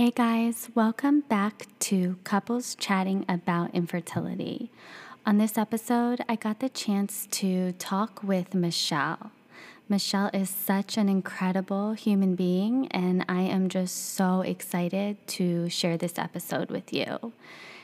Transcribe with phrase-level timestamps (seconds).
[0.00, 4.70] Hey guys, welcome back to Couples Chatting About Infertility.
[5.26, 9.30] On this episode, I got the chance to talk with Michelle.
[9.90, 15.98] Michelle is such an incredible human being, and I am just so excited to share
[15.98, 17.34] this episode with you.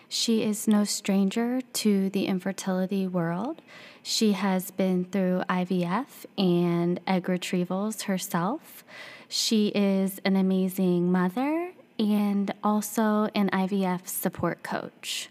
[0.08, 3.60] She is no stranger to the infertility world.
[4.02, 8.84] She has been through IVF and egg retrievals herself.
[9.28, 11.65] She is an amazing mother
[11.98, 15.30] and also an IVF support coach.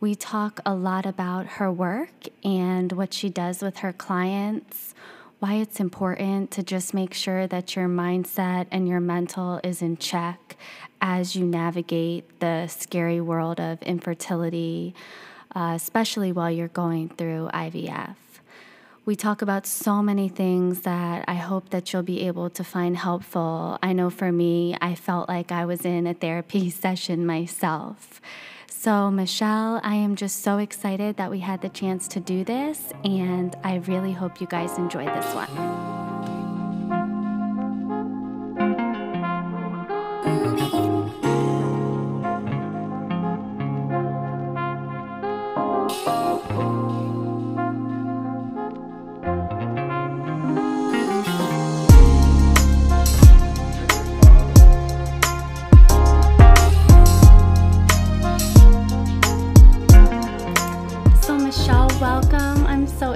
[0.00, 2.10] We talk a lot about her work
[2.42, 4.94] and what she does with her clients,
[5.38, 9.96] why it's important to just make sure that your mindset and your mental is in
[9.96, 10.56] check
[11.00, 14.94] as you navigate the scary world of infertility,
[15.54, 18.16] uh, especially while you're going through IVF.
[19.04, 22.96] We talk about so many things that I hope that you'll be able to find
[22.96, 23.76] helpful.
[23.82, 28.20] I know for me, I felt like I was in a therapy session myself.
[28.68, 32.92] So, Michelle, I am just so excited that we had the chance to do this,
[33.04, 36.41] and I really hope you guys enjoy this one.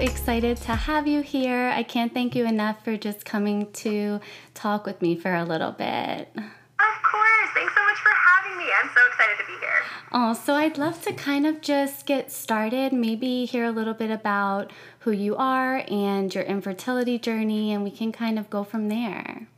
[0.07, 1.69] Excited to have you here.
[1.75, 4.21] I can't thank you enough for just coming to
[4.55, 6.29] talk with me for a little bit.
[6.37, 7.51] Of course.
[7.55, 8.65] Thanks so much for having me.
[8.81, 9.83] I'm so excited to be here.
[10.13, 14.11] Oh, so I'd love to kind of just get started, maybe hear a little bit
[14.13, 18.89] about who you are and your infertility journey, and we can kind of go from
[18.89, 19.49] there.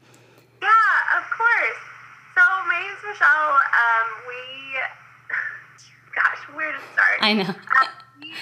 [0.62, 1.82] Yeah, of course.
[2.34, 3.52] So my name's Michelle.
[3.52, 4.78] Um, we,
[6.16, 7.18] gosh, where to start?
[7.20, 7.42] I know.
[7.42, 7.88] Um,
[8.20, 8.32] we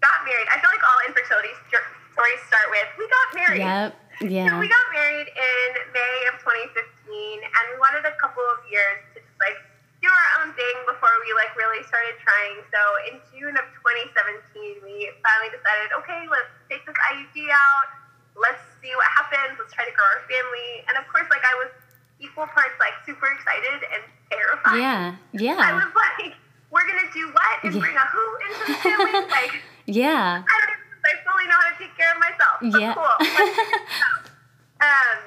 [0.00, 0.48] got married.
[0.54, 1.82] I feel like all infertility st-
[2.14, 3.26] stories start with we got
[3.58, 3.92] married.
[3.92, 4.20] Yep.
[4.20, 4.58] So Yeah.
[4.60, 9.20] we got married in May of 2015, and we wanted a couple of years to
[9.20, 9.56] just like
[10.00, 12.60] do our own thing before we like really started trying.
[12.72, 12.80] So
[13.12, 17.88] in June of 2017, we finally decided, okay, let's take this IUD out.
[18.36, 19.56] Let's see what happens.
[19.60, 20.84] Let's try to grow our family.
[20.88, 21.72] And of course, like I was
[22.20, 24.02] equal parts like super excited and
[24.32, 24.80] terrified.
[24.80, 25.16] Yeah.
[25.36, 25.60] Yeah.
[25.60, 26.32] I was like,
[26.72, 27.80] we're gonna do what and Yeah.
[27.80, 29.12] bring a who into the family?
[29.36, 29.54] like
[29.88, 30.40] Yeah.
[30.44, 31.75] I don't if I fully know how to
[32.14, 32.56] of myself.
[32.62, 32.94] But Yeah.
[32.94, 33.14] cool.
[33.18, 34.22] Let's figure this out.
[34.86, 35.18] um,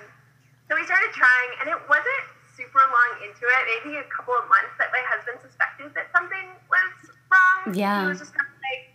[0.68, 2.24] so we started trying, and it wasn't
[2.56, 6.54] super long into it, maybe a couple of months, that my husband suspected that something
[6.70, 6.92] was
[7.32, 7.74] wrong.
[7.74, 8.04] Yeah.
[8.04, 8.92] He was just kind of like,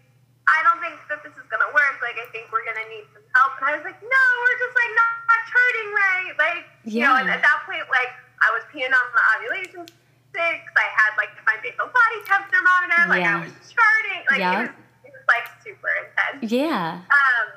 [0.46, 1.96] I don't think that this is gonna work.
[2.04, 3.56] Like, I think we're gonna need some help.
[3.58, 6.32] And I was like, no, we're just like not, not charting right.
[6.36, 8.12] Like, you know, and at that point, like,
[8.44, 10.72] I was peeing on the ovulation sticks.
[10.76, 13.08] I had like my basal body temp thermometer.
[13.08, 13.40] Like, Yeah.
[13.40, 14.20] I was charting.
[14.28, 14.52] Like, Yeah.
[14.52, 14.76] it, was,
[15.08, 16.52] it was like super intense.
[16.52, 17.00] Yeah.
[17.08, 17.48] Um,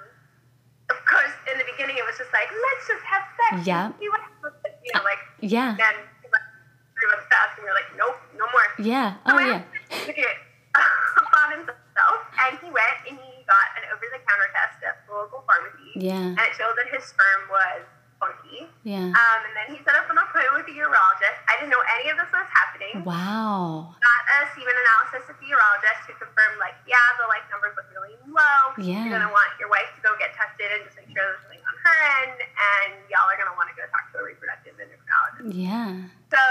[0.89, 3.67] of course, in the beginning, it was just like, let's just have sex.
[3.67, 3.91] Yeah.
[3.91, 4.55] and see what happens.
[4.85, 5.75] You know, like, Yeah.
[5.75, 8.67] then three months passed, and we were like, nope, no more.
[8.79, 9.19] Yeah.
[9.27, 9.61] Oh, yeah.
[9.67, 10.37] husband took it
[11.21, 15.91] upon himself, and he went and he got an over-the-counter test at the local pharmacy,
[15.99, 16.35] Yeah.
[16.35, 17.83] and it showed that his sperm was
[18.19, 18.65] funky.
[18.83, 19.13] Yeah.
[19.13, 21.37] Um, and then he set up an appointment with a urologist.
[21.49, 23.05] I didn't know any of this was happening.
[23.05, 23.93] Wow.
[24.01, 27.89] Got a semen analysis at the urologist to confirm, like, yeah, the like numbers look
[27.93, 28.73] really low.
[28.81, 29.05] Yeah.
[29.05, 31.63] You're gonna want your wife to go get tested and just make sure there's nothing
[31.63, 35.53] on her end, and y'all are gonna want to go talk to a reproductive endocrinologist.
[35.53, 36.07] Yeah.
[36.33, 36.41] So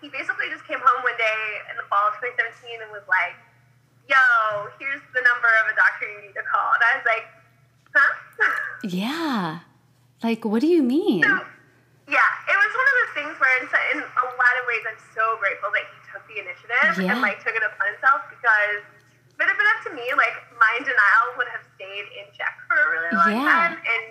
[0.00, 3.36] he basically just came home one day in the fall of 2017 and was like,
[4.08, 4.16] "Yo,
[4.78, 7.26] here's the number of a doctor you need to call." And I was like,
[7.92, 8.12] "Huh?"
[8.86, 9.60] Yeah.
[10.22, 11.22] Like, what do you mean?
[11.22, 11.32] So,
[12.08, 13.66] yeah, it was one of those things where, in,
[13.96, 17.12] in a lot of ways, I'm so grateful that he took the initiative Yeah.
[17.12, 18.80] and like took it upon himself because
[19.36, 22.56] if it had been up to me, like my denial would have stayed in check
[22.64, 23.44] for a really long Yeah.
[23.44, 24.02] time, and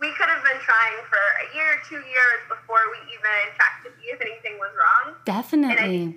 [0.00, 3.90] we could have been trying for a year, two years before we even checked to
[4.00, 5.14] see if anything was wrong.
[5.28, 6.16] Definitely.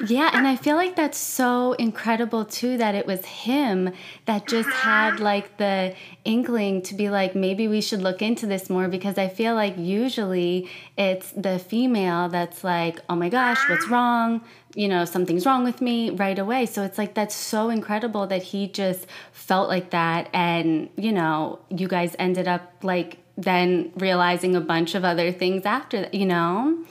[0.00, 3.92] Yeah, and I feel like that's so incredible too that it was him
[4.24, 5.10] that just uh-huh.
[5.10, 5.94] had like the
[6.24, 9.76] inkling to be like, maybe we should look into this more because I feel like
[9.76, 14.42] usually it's the female that's like, oh my gosh, what's wrong?
[14.74, 16.66] You know, something's wrong with me right away.
[16.66, 20.30] So it's like, that's so incredible that he just felt like that.
[20.32, 25.64] And, you know, you guys ended up like then realizing a bunch of other things
[25.66, 26.84] after that, you know?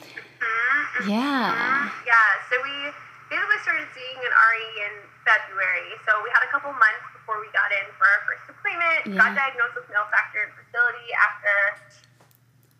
[1.08, 1.88] Yeah.
[2.04, 2.74] Yeah, so we
[3.32, 4.94] basically started seeing an RE in
[5.24, 5.96] February.
[6.04, 9.00] So we had a couple months before we got in for our first appointment.
[9.08, 9.16] Yeah.
[9.16, 11.54] Got diagnosed with male factor infertility after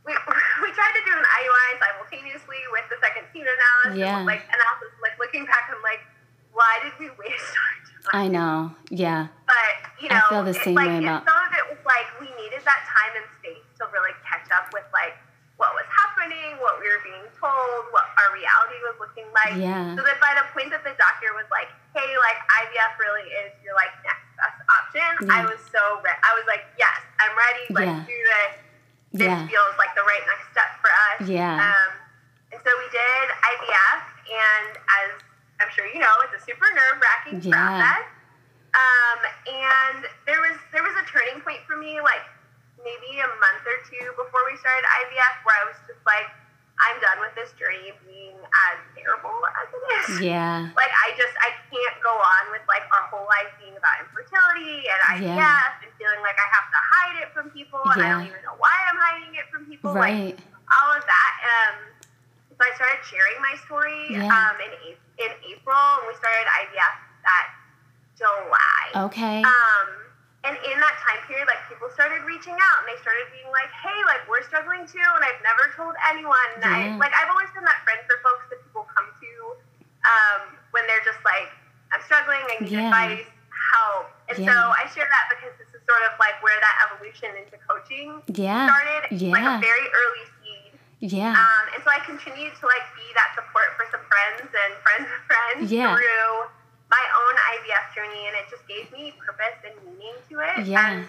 [0.05, 0.12] we,
[0.62, 4.23] we tried to do an IUI simultaneously with the second analysis, Yeah.
[4.26, 6.03] like analysis, like looking back, I'm like,
[6.53, 7.73] why did we waste our
[8.12, 8.12] time?
[8.12, 8.75] I know.
[8.91, 9.31] Yeah.
[9.47, 9.73] But
[10.03, 12.29] you know, I feel the same like, way about- some of it was like we
[12.37, 15.17] needed that time and space to really catch up with like
[15.62, 19.55] what was happening, what we were being told, what our reality was looking like.
[19.55, 19.94] Yeah.
[19.94, 23.55] So that by the point that the doctor was like, "Hey, like IVF really is
[23.62, 27.64] your like next best option," I was so re- I was like, "Yes, I'm ready.
[27.70, 28.11] Let's Yeah.
[28.11, 28.53] do this.
[29.23, 29.47] This Yeah.
[29.47, 31.55] feels like the right next step for us." Yeah.
[31.62, 31.91] Um,
[32.50, 34.00] and so we did IVF,
[34.35, 35.09] and as
[35.62, 37.55] I'm sure you know, it's a super nerve wracking Yeah.
[37.55, 38.05] process.
[38.75, 42.25] Um, and there was there was a turning point for me, like
[42.84, 46.26] maybe a month or two before we started IVF, where I was just like,
[46.82, 50.06] I'm done with this journey being as terrible as it is.
[50.32, 50.67] Yeah.
[50.75, 54.82] Like I just I can't go on with like our whole life being about infertility
[54.90, 55.79] and IVF Yeah.
[55.84, 58.58] and feeling like I have to hide it from people and I don't even know
[58.58, 59.94] why I'm hiding it from people.
[59.94, 60.37] Like Right.
[60.75, 61.32] all of that.
[61.46, 61.76] Um,
[62.50, 64.26] so I started sharing my story Yeah.
[64.26, 64.73] um, in
[65.23, 67.46] in April, and we started IVF that
[68.19, 69.06] July.
[69.06, 69.38] Okay.
[69.44, 69.88] Um,
[70.43, 73.71] and in that time period, like people started reaching out, and they started being like,
[73.79, 76.49] "Hey, like we're struggling too," and I've never told anyone.
[76.59, 79.31] And I, like I've always been that friend for folks that people come to
[80.03, 80.41] um,
[80.75, 81.47] when they're just like,
[81.94, 82.91] "I'm struggling, I need Yeah.
[82.91, 83.27] advice,
[83.71, 87.38] help." And so I share that because this is sort of like where that evolution
[87.38, 88.67] into coaching Yeah.
[88.67, 89.59] started, like Yeah.
[89.59, 90.73] a very early seed.
[91.06, 91.38] Yeah.
[91.38, 95.06] Um, and so I continued to like be that support for some friends and friends
[95.06, 95.95] of friends Yeah.
[95.95, 96.50] through
[96.93, 100.69] my own IVF journey, and it just gave me purpose and meaning to it.
[100.69, 101.00] Yeah.
[101.00, 101.09] And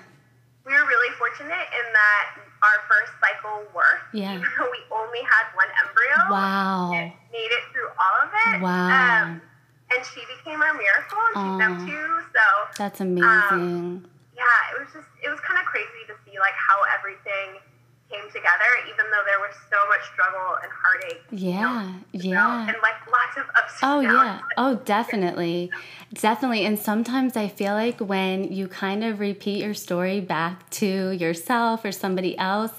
[0.64, 4.16] we were really fortunate in that our first cycle worked.
[4.16, 4.40] Yeah.
[4.40, 6.16] Even though we only had one embryo.
[6.32, 6.96] Wow.
[6.96, 8.64] It made it through all of it.
[8.64, 8.88] Wow.
[8.88, 9.44] Um,
[9.92, 12.08] and she became our miracle, and she's now two.
[12.32, 12.46] So
[12.80, 14.08] That's um, amazing.
[14.40, 17.60] yeah, it was just it was kind of crazy to see like how everything
[18.14, 21.24] came together, even though there was so much struggle and heartache.
[21.32, 21.94] Yeah.
[22.12, 22.68] you know, Yeah.
[22.68, 23.82] and like lots of ups.
[23.82, 24.16] And oh, downs.
[24.18, 24.40] Oh yeah.
[24.58, 25.72] Oh definitely.
[26.14, 26.66] Definitely.
[26.66, 31.84] And sometimes I feel like when you kind of repeat your story back to yourself
[31.84, 32.72] or somebody else,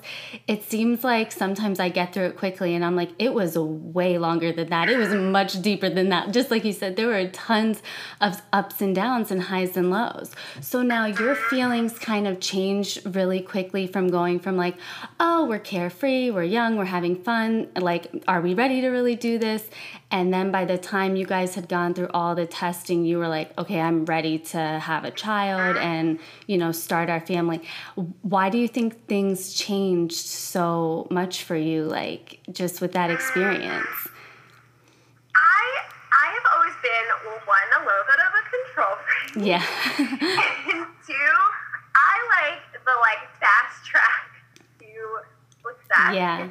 [0.47, 4.19] it seems like sometimes I get through it quickly and I'm like, it was way
[4.19, 4.89] longer than that.
[4.89, 6.33] It was much deeper than that.
[6.33, 7.83] Just like you said, there were tons
[8.21, 10.31] of ups and downs and highs and lows.
[10.61, 14.77] So now your feelings kind of change really quickly from going from like,
[15.19, 19.39] oh, we're carefree, we're young, we're having fun, like, are we ready to really do
[19.39, 19.69] this?
[20.15, 23.27] And then by the time you guys had gone through all the testing, you were
[23.27, 27.63] like, okay, I'm ready to have a child and, you know, start our family.
[28.23, 33.89] Why do you think things changed so much for you, like, just with that experience?
[35.35, 35.65] I
[36.23, 39.65] I have always been well, one a little bit of a control freak, Yeah.
[40.79, 41.35] and two,
[41.97, 44.31] I like the like fast track
[44.79, 44.87] to
[45.61, 46.47] success, Yeah.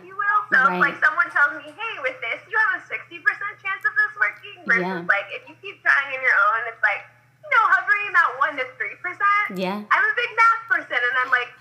[0.51, 0.84] So if Right.
[0.92, 4.12] like someone tells me, hey, with this you have a sixty percent chance of this
[4.19, 5.12] working, versus Yeah.
[5.12, 7.04] like if you keep trying on your own, it's like
[7.44, 9.56] you know hovering about one to three percent.
[9.60, 9.80] yeah.
[9.84, 11.51] I'm a big math person, and I'm like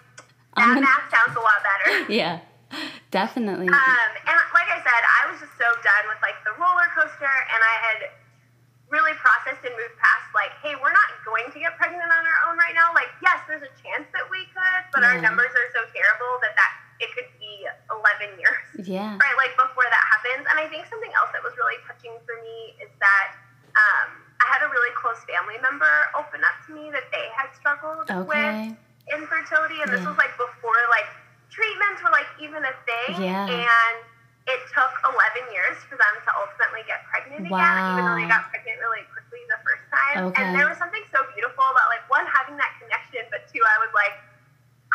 [0.57, 2.13] that I'm gonna- math sounds a lot better.
[2.21, 2.41] Yeah.
[3.13, 3.69] Definitely.
[3.69, 7.29] Um, and like I said, I was just so done with like the roller coaster,
[7.29, 7.99] and I had
[8.89, 12.39] really processed and moved past like, hey, we're not going to get pregnant on our
[12.49, 12.93] own right now.
[12.93, 16.53] Like, yes, there's a chance that we could, but our numbers are so terrible that
[16.57, 17.42] that it could be 11 years,
[18.87, 19.19] yeah.
[19.19, 19.37] right?
[19.39, 20.47] Like before that happens.
[20.51, 23.37] And I think something else that was really touching for me is that
[23.79, 24.09] um,
[24.43, 28.11] I had a really close family member open up to me that they had struggled
[28.27, 28.77] with
[29.11, 31.09] infertility, and this was like before like
[31.51, 33.23] treatments were like even a thing.
[33.23, 33.47] Yeah.
[33.47, 33.97] And
[34.51, 38.51] it took 11 years for them to ultimately get pregnant again, even though they got
[38.51, 40.35] pregnant really quickly the first time.
[40.35, 40.43] Okay.
[40.43, 43.79] And there was something so beautiful about like one having that connection, but two, I
[43.79, 44.19] was like,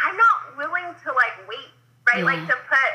[0.03, 1.71] I'm not willing to like wait,
[2.11, 2.27] right?
[2.27, 2.51] Like Yeah.
[2.51, 2.91] to put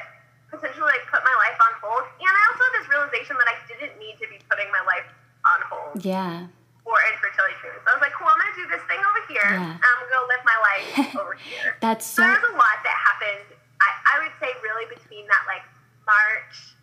[0.52, 2.04] potentially like put my life on hold.
[2.20, 5.08] And I also had this realization that I didn't need to be putting my life
[5.48, 6.46] on hold Yeah.
[6.84, 7.82] Or infertility treatment.
[7.86, 9.48] So I was like, cool, I'm gonna do this thing over here.
[9.54, 9.78] Yeah.
[9.78, 10.86] I'm gonna go live my life
[11.22, 11.78] over here.
[11.80, 12.28] That's So so.
[12.28, 13.46] there's a lot that happened.
[13.80, 15.62] I, I would say really between that like
[16.06, 16.74] March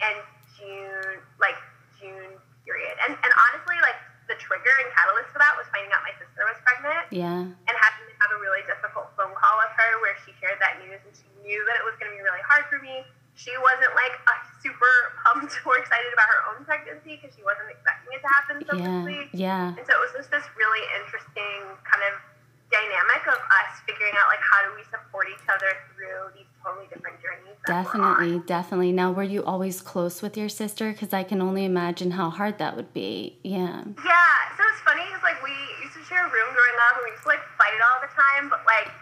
[0.00, 0.16] and
[0.56, 1.58] June, like
[1.98, 2.94] June period.
[3.06, 3.98] And and honestly, like
[4.30, 7.42] the trigger and catalyst for that was finding out my sister was pregnant Yeah.
[7.42, 10.78] and having to have a really difficult phone call with her where she shared that
[10.78, 13.02] news and she knew that it was going to be really hard for me.
[13.34, 14.94] She wasn't like a super
[15.26, 18.72] pumped or excited about her own pregnancy because she wasn't expecting it to happen so
[18.78, 19.02] Yeah.
[19.02, 19.26] quickly.
[19.34, 19.74] Yeah.
[19.74, 22.14] And so it was just this really interesting kind of
[22.70, 26.86] dynamic of us figuring out like how do we support each other through these totally
[26.86, 27.58] different journeys.
[27.66, 28.06] that we're on.
[28.20, 28.92] Definitely, definitely.
[28.92, 30.92] Now, were you always close with your sister?
[30.92, 33.40] Because I can only imagine how hard that would be.
[33.42, 33.80] Yeah.
[34.04, 37.04] Yeah, so it's funny because like we used to share a room growing up and
[37.08, 38.92] we used to like fight it all the time, but like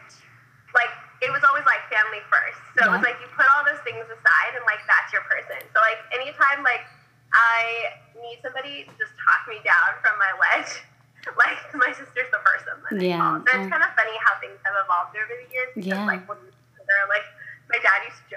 [0.70, 2.62] like it was always like family first.
[2.78, 5.58] So it was like you put all those things aside and like that's your person.
[5.74, 6.86] So like anytime like
[7.34, 10.78] I need somebody to just talk me down from my ledge.
[11.42, 13.42] like my sister's the person that Yeah, I call.
[13.42, 15.70] So it's kind of funny how things have evolved over the years.
[15.74, 16.06] Because Yeah.
[16.06, 16.38] like when
[16.86, 17.26] they're like
[17.68, 18.27] my dad used to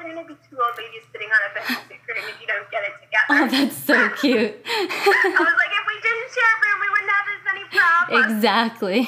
[0.00, 1.90] joke, he's like, You guys are gonna be two old ladies sitting on a bench
[1.90, 3.28] if you don't get it together.
[3.30, 4.56] Oh, that's so cute.
[4.66, 8.34] I was like, if we didn't share a room, we wouldn't have as many problems.
[8.34, 9.00] exactly.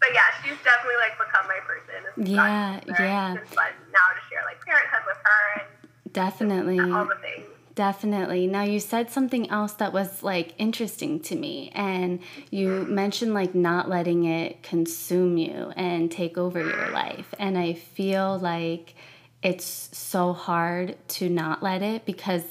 [0.00, 2.00] But yeah, she's definitely like become my person.
[2.16, 3.34] Yeah, yeah.
[3.34, 5.66] It's fun now to share like parenthood with her
[6.12, 6.78] Definitely.
[6.78, 7.46] and all the things.
[7.74, 8.46] Definitely.
[8.46, 12.20] Now, you said something else that was like interesting to me, and
[12.50, 17.34] you mentioned like not letting it consume you and take over your life.
[17.38, 18.94] And I feel like
[19.42, 22.44] it's so hard to not let it because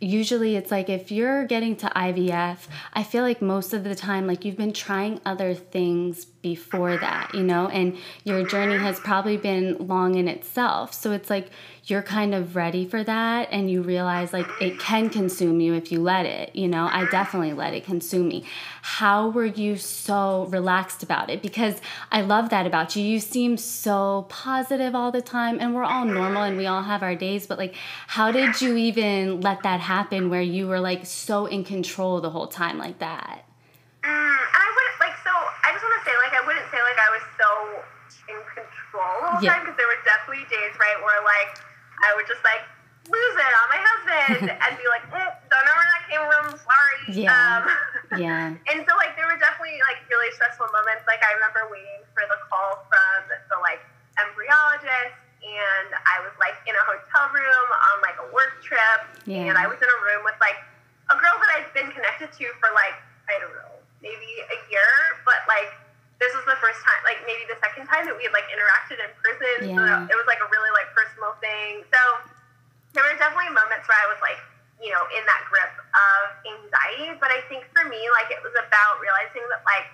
[0.00, 4.26] usually it's like if you're getting to IVF, I feel like most of the time,
[4.26, 9.36] like you've been trying other things before that, you know, and your journey has probably
[9.36, 10.94] been long in itself.
[10.94, 11.50] So it's like
[11.86, 15.90] you're kind of ready for that and you realize like it can consume you if
[15.90, 16.88] you let it, you know.
[16.90, 18.44] I definitely let it consume me.
[18.82, 21.42] How were you so relaxed about it?
[21.42, 21.80] Because
[22.12, 23.02] I love that about you.
[23.02, 27.02] You seem so positive all the time and we're all normal and we all have
[27.02, 27.74] our days, but like
[28.08, 32.30] how did you even let that happen where you were like so in control the
[32.30, 33.44] whole time like that?
[34.02, 35.30] Mm, I wouldn't like so.
[35.64, 37.48] I just want to say like I wouldn't say like I was so
[38.32, 39.52] in control the whole Yeah.
[39.54, 41.60] time because there were definitely days right where like
[42.04, 42.64] I would just like
[43.08, 45.18] lose it on my husband and be like, mm,
[45.50, 46.44] don't know where that came from.
[46.60, 46.98] Sorry.
[47.16, 47.32] Yeah.
[47.32, 47.64] Um,
[48.18, 48.50] Yeah.
[48.50, 51.06] And so like there were definitely like really stressful moments.
[51.06, 53.78] Like I remember waiting for the call from the like
[54.18, 59.48] embryologist and I was like in a hotel room on like a work trip Yeah.
[59.48, 60.58] and I was in a room with like
[61.08, 62.98] a girl that I'd been connected to for like,
[63.30, 64.90] I don't know, maybe a year,
[65.24, 65.70] but like
[66.20, 69.00] this was the first time, like maybe the second time that we had like interacted
[69.00, 69.72] in person.
[69.72, 70.04] So Yeah.
[70.12, 71.80] it was like a really like personal thing.
[71.88, 72.00] So
[72.92, 74.36] there were definitely moments where I was like,
[74.80, 77.16] you know, in that grip of anxiety.
[77.20, 79.84] But I think for me, like, it was about realizing that, like,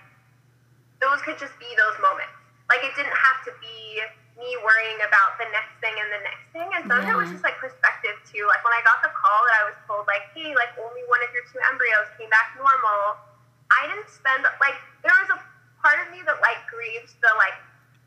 [1.02, 2.32] those could just be those moments.
[2.70, 4.00] Like, it didn't have to be
[4.38, 6.68] me worrying about the next thing and the next thing.
[6.70, 8.46] And some of it was just like perspective, too.
[8.46, 11.18] Like, when I got the call that I was told, like, hey, like, only one
[11.26, 13.18] of your two embryos came back normal,
[13.74, 15.38] I didn't spend, like, there was a
[15.86, 17.54] part of me that, like, grieved the, like,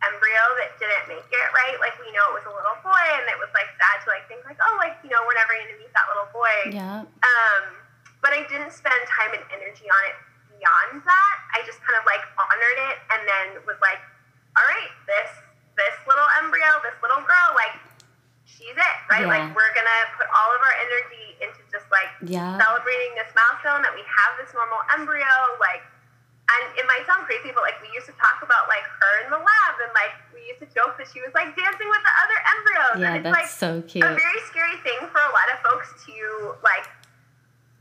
[0.04, 1.76] embryo that didn't make it right.
[1.84, 4.24] Like we know it was a little boy, and it was like sad to like
[4.32, 6.56] think like, oh, like you know, we're never gonna meet that little boy.
[6.72, 7.04] Yeah.
[7.04, 7.64] Um,
[8.24, 10.16] but I didn't spend time and energy on it
[10.56, 11.36] beyond that.
[11.52, 14.00] I just kind of like honored it, and then was like,
[14.56, 15.32] all right, this
[15.76, 17.76] this little embryo, this little girl, like
[18.48, 19.28] she's it, right?
[19.28, 19.36] Yeah.
[19.36, 22.56] Like we're gonna put all of our energy into just like Yeah.
[22.56, 25.28] celebrating this milestone that we have this normal embryo,
[25.60, 25.84] like
[26.70, 29.34] and it might sound crazy, but like we used to talk about like her in
[29.34, 32.14] the lab and like we used to joke that she was like dancing with the
[32.22, 32.96] other embryos.
[33.02, 35.90] Yeah, and it's that's like so a very scary thing for a lot of folks
[36.06, 36.14] to
[36.62, 36.86] like,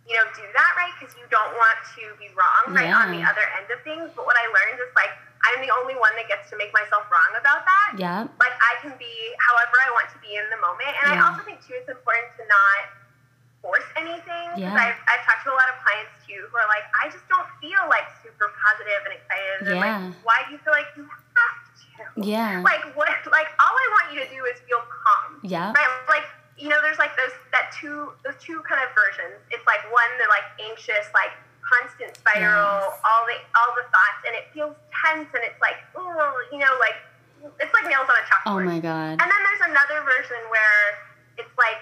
[0.08, 0.92] you know, do that, right?
[0.96, 4.08] Because you don't want to be wrong, right, on the other end of things.
[4.16, 5.12] But what I learned is like
[5.44, 8.26] I'm the only one that gets to make myself wrong about that Yeah.
[8.42, 10.90] like I can be however I want to be in the moment.
[11.04, 11.22] And Yeah.
[11.22, 12.97] I also think too it's important to not
[13.62, 14.54] force anything.
[14.54, 14.74] Because Yeah.
[14.74, 17.46] I've, I've talked to a lot of clients too who are like, I just don't
[17.60, 19.54] feel like super positive and excited.
[19.66, 19.82] And Yeah.
[19.82, 22.02] like, why do you feel like you have to?
[22.22, 22.62] Yeah.
[22.68, 25.42] Like what like all I want you to do is feel calm.
[25.42, 25.72] Yeah.
[25.74, 25.90] Right?
[26.06, 26.26] Like
[26.58, 29.38] you know, there's like those that two those two kind of versions.
[29.50, 31.30] It's like one the like anxious, like
[31.62, 32.98] constant spiral, Yes.
[33.06, 36.70] all the all the thoughts, and it feels tense, and it's like, oh, you know,
[36.82, 36.98] like
[37.62, 38.62] it's like nails on a chalkboard.
[38.62, 39.18] Oh my god.
[39.22, 40.78] And then there's another version where
[41.38, 41.78] it's like,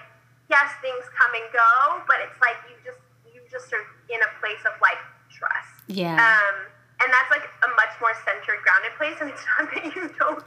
[0.49, 4.31] yes, things come and go, but it's like you just you just are in a
[4.39, 4.99] place of like
[5.31, 5.71] trust.
[5.87, 6.15] Yeah.
[6.17, 6.55] Um,
[6.97, 9.17] and that's like a much more centered, grounded place.
[9.21, 10.43] And it's not that you don't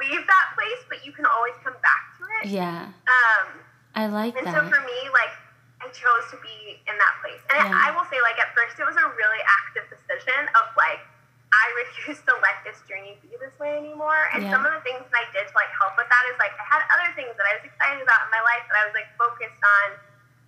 [0.00, 2.50] leave that place, but you can always come back to it.
[2.50, 2.90] Yeah.
[3.06, 3.46] Um,
[3.94, 4.54] I like and that.
[4.56, 5.30] so for me, like,
[5.78, 7.38] I chose to be in that place.
[7.54, 7.86] And Yeah.
[7.86, 11.04] I will say, like, at first it was a really active decision of, like,
[11.52, 14.28] I refuse to let this journey be this way anymore.
[14.32, 14.56] And Yeah.
[14.56, 16.64] some of the things that I did to, like, help with that is, like, I
[16.64, 19.08] had other things that I was excited about in my life that I was, like,
[19.20, 19.88] focused on.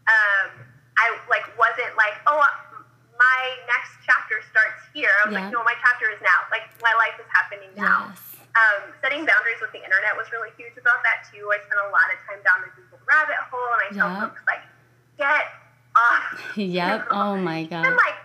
[0.08, 0.48] Um,
[0.96, 2.40] I, like, wasn't like, oh,
[3.20, 5.12] my next chapter starts here.
[5.22, 5.44] I was Yeah.
[5.44, 6.40] like, no, my chapter is now.
[6.50, 8.36] Like, my life is happening now yes.
[8.56, 11.50] um, setting boundaries with the internet was really huge about that too.
[11.52, 14.20] I spent a lot of time down the Google rabbit hole, and I tell Yeah.
[14.28, 14.62] folks like,
[15.18, 15.44] get
[15.96, 16.56] off.
[16.56, 17.06] Yep.
[17.10, 17.86] Oh my god.
[17.86, 18.18] And like,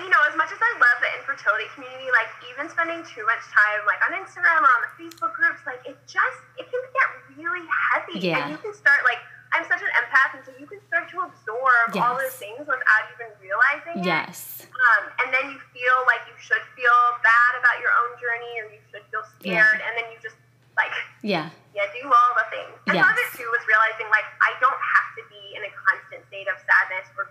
[0.00, 3.44] you know, as much as I love the infertility community, like even spending too much
[3.52, 7.08] time like on Instagram or on the Facebook groups, like it just it can get
[7.36, 8.48] really heavy, Yeah.
[8.48, 9.20] and you can start like.
[9.54, 12.26] I'm such an empath, and so you can start to absorb all Yes.
[12.26, 14.04] those things without even realizing it.
[14.04, 14.66] Yes.
[14.66, 18.66] Um, and then you feel like you should feel bad about your own journey, or
[18.74, 20.34] you should feel scared, and then you just
[20.74, 20.90] like
[21.22, 21.54] Yeah.
[21.70, 22.74] yeah do all the things.
[22.90, 23.38] And of it Yes.
[23.38, 26.84] too was realizing like I don't have to be in a constant state of sad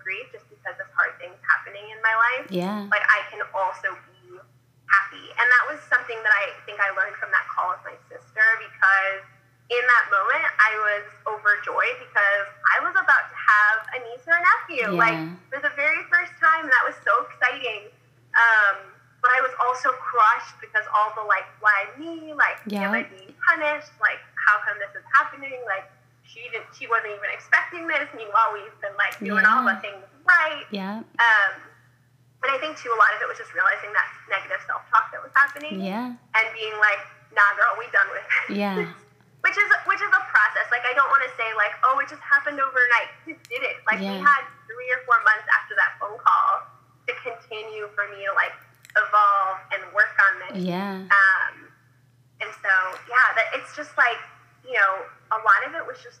[0.04, 2.46] grief just because of hard things happening in my life.
[2.54, 2.86] Yeah.
[2.94, 4.38] Like I can also be
[4.86, 5.24] happy.
[5.34, 8.46] And that was something that I think I learned from that call with my sister
[8.62, 9.22] because
[9.72, 14.36] in that moment I was overjoyed because I was about to have a niece or
[14.38, 14.94] a nephew.
[14.94, 15.02] Yeah.
[15.02, 15.18] Like
[15.50, 17.90] for the very first time, that was so exciting.
[18.38, 18.94] Um,
[19.24, 22.36] but I was also crushed because all the like, why me?
[22.36, 22.86] Like, Yeah.
[22.86, 23.88] am I being punished?
[23.96, 25.56] Like, how come this is happening?
[25.64, 25.88] Like,
[26.28, 28.04] she didn't, she wasn't even expecting this.
[28.12, 30.68] Meanwhile, we've been like doing all the things right.
[30.70, 31.00] Yeah.
[31.00, 31.52] Um,
[32.44, 35.08] but I think too, a lot of it was just realizing that negative self talk
[35.16, 36.12] that was happening Yeah.
[36.12, 37.00] and being like,
[37.32, 38.60] nah, girl, we done with it.
[38.60, 38.84] Yeah.
[39.44, 40.68] which is which is a process.
[40.68, 43.08] Like I don't want to say like, oh, it just happened overnight.
[43.24, 43.80] It did it.
[43.88, 46.68] Like we had three or four months after that phone call
[47.08, 48.52] to continue for me to like
[48.92, 50.64] evolve and work on this.
[50.68, 51.00] Yeah.
[51.08, 51.54] Um,
[52.44, 52.72] and so
[53.08, 54.20] yeah, that it's just like
[54.68, 54.92] you know,
[55.32, 56.20] a lot of it was just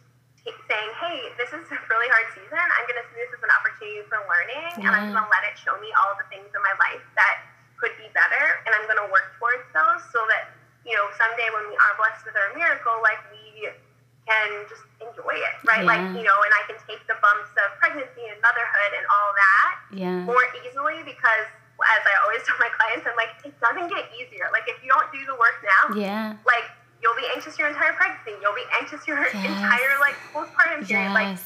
[0.52, 2.60] saying, hey, this is a really hard season.
[2.60, 5.40] I'm going to see this as an opportunity for learning, and I'm going to let
[5.48, 7.48] it show me all the things in my life that
[7.80, 10.52] could be better, and I'm going to work towards those so that
[10.84, 13.72] you know someday when we are blessed with our miracle, like we
[14.28, 15.84] can just enjoy it, right?
[15.88, 19.30] Like you know, and I can take the bumps of pregnancy and motherhood and all
[19.32, 20.28] that Yeah.
[20.28, 21.48] more easily because.
[21.74, 24.46] As I always tell my clients, I'm like, it doesn't get easier.
[24.54, 26.38] Like, if you don't do the work now, Yeah.
[26.46, 26.70] like
[27.04, 28.32] you'll be anxious your entire pregnancy.
[28.40, 29.34] You'll be anxious your Yes.
[29.34, 31.12] entire like postpartum period.
[31.12, 31.36] Like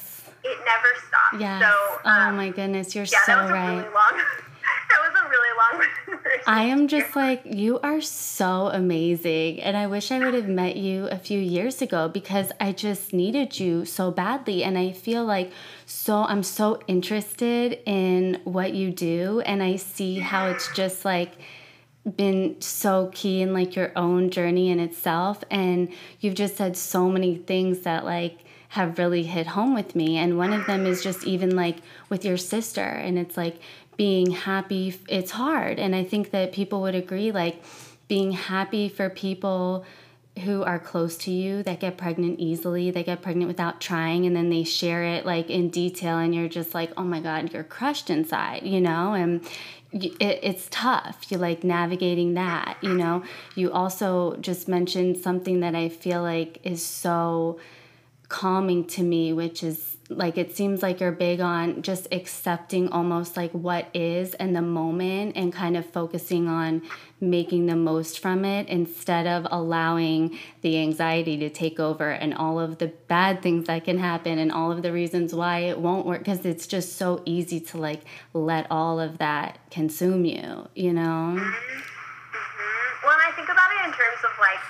[0.45, 1.41] it never stops.
[1.41, 1.61] Yes.
[1.63, 3.77] So oh um, my goodness, you're yeah, so that was a right.
[3.77, 4.15] really long.
[4.91, 5.87] that was a really long.
[6.47, 9.61] I am just like, you are so amazing.
[9.61, 13.13] And I wish I would have met you a few years ago because I just
[13.13, 14.65] needed you so badly.
[14.65, 15.51] And I feel like
[15.85, 19.41] so, I'm so interested in what you do.
[19.41, 21.33] And I see how it's just like,
[22.17, 27.09] been so key in like your own journey in itself and you've just said so
[27.09, 28.39] many things that like
[28.71, 31.77] have really hit home with me and one of them is just even like
[32.09, 33.59] with your sister and it's like
[33.97, 37.63] being happy it's hard and i think that people would agree like
[38.07, 39.85] being happy for people
[40.45, 44.37] who are close to you that get pregnant easily they get pregnant without trying and
[44.37, 47.65] then they share it like in detail and you're just like oh my god you're
[47.65, 49.45] crushed inside you know and
[49.93, 53.23] it, it's tough you like navigating that you know?
[53.55, 57.59] You also just mentioned something that i feel like is so
[58.29, 63.37] calming to me which is like it seems like you're big on just accepting almost
[63.37, 66.83] like what is in the moment and kind of focusing on
[67.21, 72.61] making the most from it instead of allowing the anxiety to take over and all
[72.61, 76.07] of the bad things that can happen and all of the reasons why it won't
[76.07, 78.03] work because it's just so easy to like
[78.35, 81.55] let all of that consume you you know Mhm.
[83.05, 84.61] Well, I think about it in terms of like,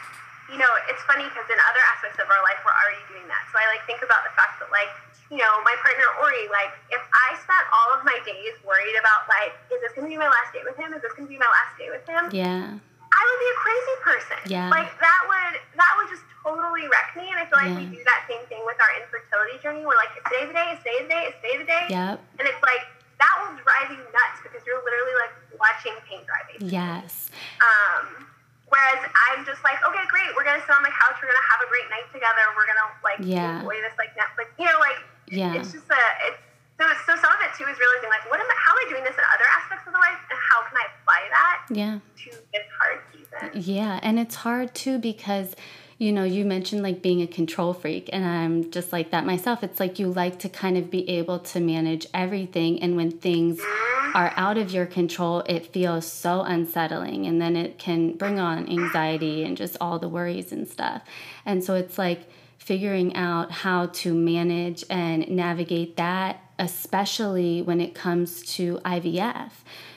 [0.52, 3.42] you know, it's funny because in other aspects of our life, we're already doing that.
[3.50, 4.92] So I like think about the fact that like,
[5.30, 9.28] you know, my partner Ori, like, if I spent all of my days worried about
[9.28, 10.92] like, is this gonna be my last day with him?
[10.96, 12.28] Is this gonna be my last day with him?
[12.32, 12.76] yeah
[13.08, 14.38] I would be a crazy person.
[14.52, 14.68] Yeah.
[14.68, 17.26] Like that would that would just totally wreck me.
[17.32, 19.82] And I feel like we do that same thing with our infertility journey.
[19.82, 21.84] We're like, it's today the day, it's today the day, it's today the day.
[21.88, 22.84] yep And it's like
[23.18, 26.68] that will drive you nuts because you're literally like watching paint dry basically.
[26.72, 27.32] yes
[27.64, 28.28] Um,
[28.70, 31.64] whereas I'm just like, okay, great, we're gonna sit on the couch, we're gonna have
[31.64, 33.58] a great night together, we're gonna like Yeah.
[33.64, 35.54] enjoy this like Netflix, you know, like Yeah.
[35.54, 36.40] it's just a it's
[36.78, 38.90] so so some of it too is realizing like what am I, how am I
[38.90, 41.98] doing this in other aspects of the life and how can I apply that yeah
[42.24, 43.62] to this hard season?
[43.62, 45.54] Yeah, and it's hard too because
[45.98, 49.64] you know, you mentioned like being a control freak, and I'm just like that myself.
[49.64, 53.58] It's like you like to kind of be able to manage everything, and when things
[53.58, 54.16] mm-hmm.
[54.16, 58.68] are out of your control, it feels so unsettling, and then it can bring on
[58.68, 61.02] anxiety and just all the worries and stuff.
[61.44, 62.30] And so it's like
[62.68, 69.50] figuring out how to manage and navigate that, especially when it comes to IVF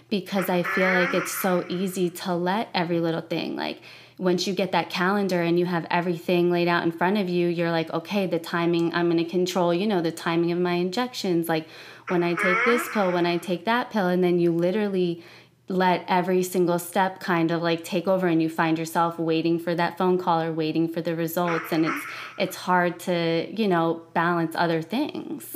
[0.07, 3.81] because I feel like it's so easy to let every little thing like
[4.21, 7.47] once you get that calendar and you have everything laid out in front of you,
[7.47, 10.73] you're like, okay, the timing, I'm going to control, you know, the timing of my
[10.73, 11.49] injections.
[11.49, 11.65] Like
[12.07, 14.07] when I take this pill, when I take that pill.
[14.07, 15.23] And then you literally
[15.71, 19.73] let every single step kind of like take over and you find yourself waiting for
[19.73, 21.71] that phone call or waiting for the results.
[21.71, 22.05] And it's,
[22.37, 25.47] it's hard to, you know, balance other things.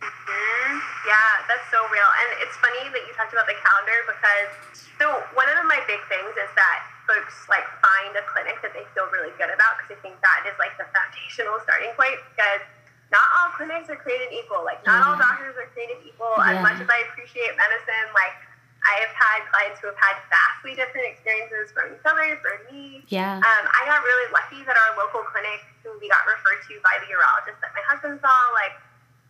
[0.00, 0.72] Mhm.
[1.06, 2.10] Yeah, that's so real.
[2.24, 4.50] And it's funny that you talked about the calendar because
[4.98, 8.84] so one of my big things is that folks like find a clinic that they
[8.96, 12.64] feel really good about because I think that is like the foundational starting point because
[13.12, 14.64] not all clinics are created equal.
[14.64, 16.36] Like not all doctors are created equal.
[16.40, 18.36] As much as I appreciate medicine, like
[18.86, 23.02] I have had clients who have had vastly different experiences from each other, from me.
[23.10, 23.42] Yeah.
[23.42, 26.94] Um, I got really lucky that our local clinic, who we got referred to by
[27.02, 28.78] the urologist that my husband saw, like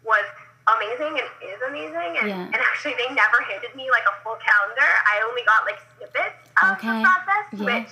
[0.05, 0.27] was
[0.69, 2.21] amazing and is amazing.
[2.21, 2.53] And, Yeah.
[2.55, 4.85] and actually, they never handed me like a full calendar.
[5.09, 6.93] I only got like snippets of Okay.
[6.93, 7.65] the process, Yeah.
[7.65, 7.91] which,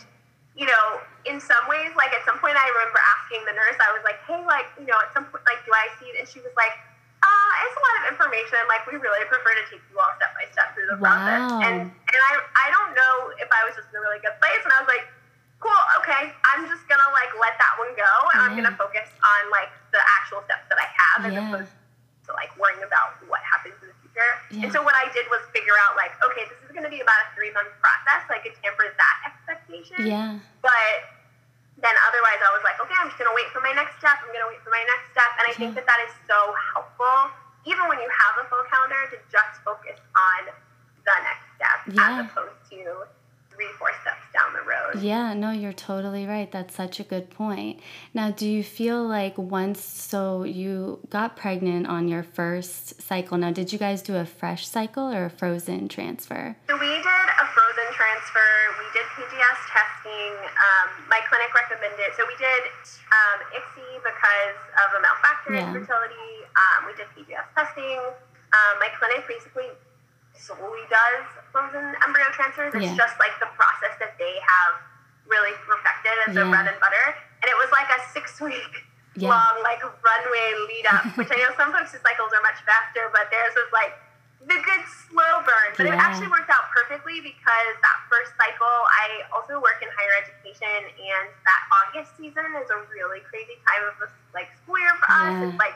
[0.61, 3.91] you know, in some ways, like at some point, I remember asking the nurse, I
[3.97, 6.21] was like, hey, like, you know, at some point, like, do I see it?
[6.21, 6.77] And she was like,
[7.23, 8.61] uh, it's a lot of information.
[8.69, 11.49] Like, we really prefer to take you all step by step through the process.
[11.65, 14.61] And and I, I don't know if I was just in a really good place.
[14.63, 15.05] And I was like,
[15.61, 19.41] cool, okay, I'm just gonna like let that one go, and I'm gonna focus on
[19.51, 21.49] like the actual steps that I have, as Yeah.
[21.49, 21.73] opposed
[22.29, 24.31] to like worrying about what happens in the future.
[24.53, 24.69] Yeah.
[24.69, 27.17] And so what I did was figure out like, okay, this is gonna be about
[27.25, 30.07] a three month process, like I could that expectation.
[30.07, 30.39] Yeah.
[30.61, 31.16] But
[31.79, 34.17] then otherwise, I was like, okay, I'm just gonna wait for my next step.
[34.25, 36.39] I'm gonna wait for my next step, and I think that that is so
[36.73, 37.17] helpful,
[37.69, 40.49] even when you have a full calendar, to just focus on
[41.05, 42.25] the next step Yeah.
[42.25, 43.05] as opposed to
[43.57, 45.03] three, four steps down the road.
[45.03, 46.51] Yeah, no, you're totally right.
[46.53, 47.81] That's such a good point.
[48.15, 53.37] Now, do you feel like once, so you got pregnant on your first cycle.
[53.39, 56.57] Now, did you guys do a fresh cycle or a frozen transfer?
[56.69, 57.01] So we did
[57.41, 58.51] a frozen transfer.
[58.79, 60.33] We did PGS testing.
[60.45, 62.13] Um, my clinic recommended.
[62.17, 62.63] So we did
[63.11, 65.67] um, ICSI because of a male factor Yeah.
[65.73, 66.31] infertility.
[66.55, 67.99] Um, we did PGS testing.
[68.55, 69.69] Um, my clinic basically
[70.39, 72.75] solely does frozen embryo transfers.
[72.75, 72.97] It's Yeah.
[72.97, 74.81] just like the process that they have
[75.27, 77.07] really perfected as their bread and butter.
[77.43, 78.85] And it was like a six week
[79.17, 79.31] Yeah.
[79.31, 83.31] long like runway lead up, which I know some folks' cycles are much faster, but
[83.31, 83.97] theirs was like
[84.47, 85.75] the good slow burn.
[85.77, 90.15] But it actually worked out perfectly because that first cycle, I also work in higher
[90.23, 94.95] education, and that August season is a really crazy time of the like school year
[95.01, 95.33] for us.
[95.41, 95.49] Yeah.
[95.49, 95.75] It's like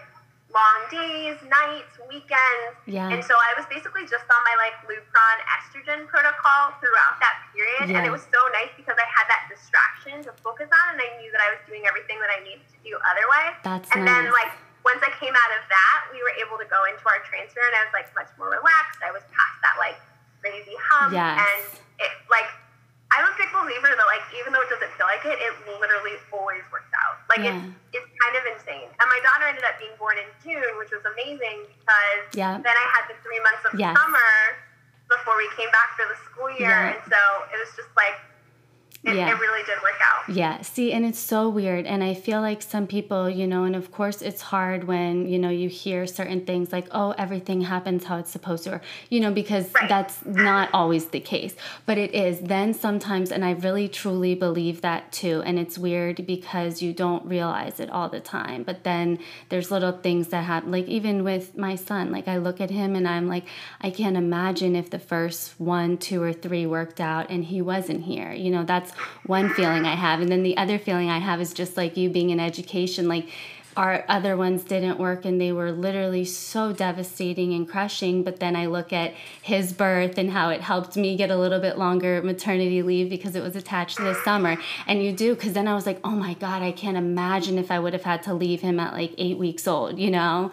[0.51, 2.75] long days, nights, weekends.
[2.87, 3.11] Yeah.
[3.11, 7.95] And so I was basically just on my like Lupron estrogen protocol throughout that period.
[7.95, 11.11] And it was so nice because I had that distraction to focus on and I
[11.23, 13.57] knew that I was doing everything that I needed to do otherwise.
[13.63, 14.51] That's and then like
[14.83, 17.75] once I came out of that, we were able to go into our transfer and
[17.79, 19.01] I was like much more relaxed.
[19.07, 19.99] I was past that like
[20.43, 21.15] crazy hump.
[21.15, 21.39] Yes.
[21.39, 21.63] And
[22.03, 22.51] it like
[23.11, 26.15] I'm a big believer that like even though it doesn't feel like it, it literally
[26.31, 27.19] always works out.
[27.27, 27.59] Like Yeah.
[27.59, 28.87] it's it's kind of insane.
[28.87, 32.55] And my daughter ended up being born in June, which was amazing because Yeah.
[32.63, 33.99] then I had the three months of Yes.
[33.99, 34.31] summer
[35.11, 36.71] before we came back for the school year.
[36.71, 36.95] Yeah.
[36.95, 37.21] And so
[37.51, 38.15] it was just like
[39.05, 39.31] it, Yeah.
[39.31, 40.29] it really did work out.
[40.29, 41.87] Yeah, see, and it's so weird.
[41.87, 45.39] And I feel like some people, you know, and of course it's hard when, you
[45.39, 49.19] know, you hear certain things like, oh, everything happens how it's supposed to, or, you
[49.21, 49.89] know, because Right.
[49.89, 51.57] that's not always the case.
[51.87, 52.41] But it is.
[52.41, 55.43] Then sometimes, and I really truly believe that too.
[55.47, 58.63] And it's weird because you don't realize it all the time.
[58.63, 62.61] But then there's little things that happen, like even with my son, like I look
[62.61, 63.47] at him and I'm like,
[63.81, 68.05] I can't imagine if the first one, two, or three worked out and he wasn't
[68.05, 68.33] here.
[68.33, 68.90] You know, that's
[69.27, 70.21] one feeling I have.
[70.21, 73.29] And then the other feeling I have is just like you being in education, like
[73.77, 78.23] our other ones didn't work and they were literally so devastating and crushing.
[78.25, 81.61] But then I look at his birth and how it helped me get a little
[81.61, 84.57] bit longer maternity leave because it was attached to the summer.
[84.87, 87.71] And you do, because then I was like, oh my God, I can't imagine if
[87.71, 90.51] I would have had to leave him at like eight weeks old, you know?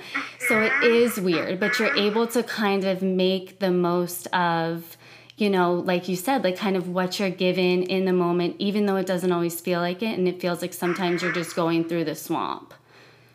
[0.47, 4.95] So it is weird, but you're able to kind of make the most of
[5.37, 8.85] you know, like you said, like kind of what you're given in the moment, even
[8.87, 10.17] though it doesn't always feel like it.
[10.17, 12.73] And it feels like sometimes you're just going through the swamp.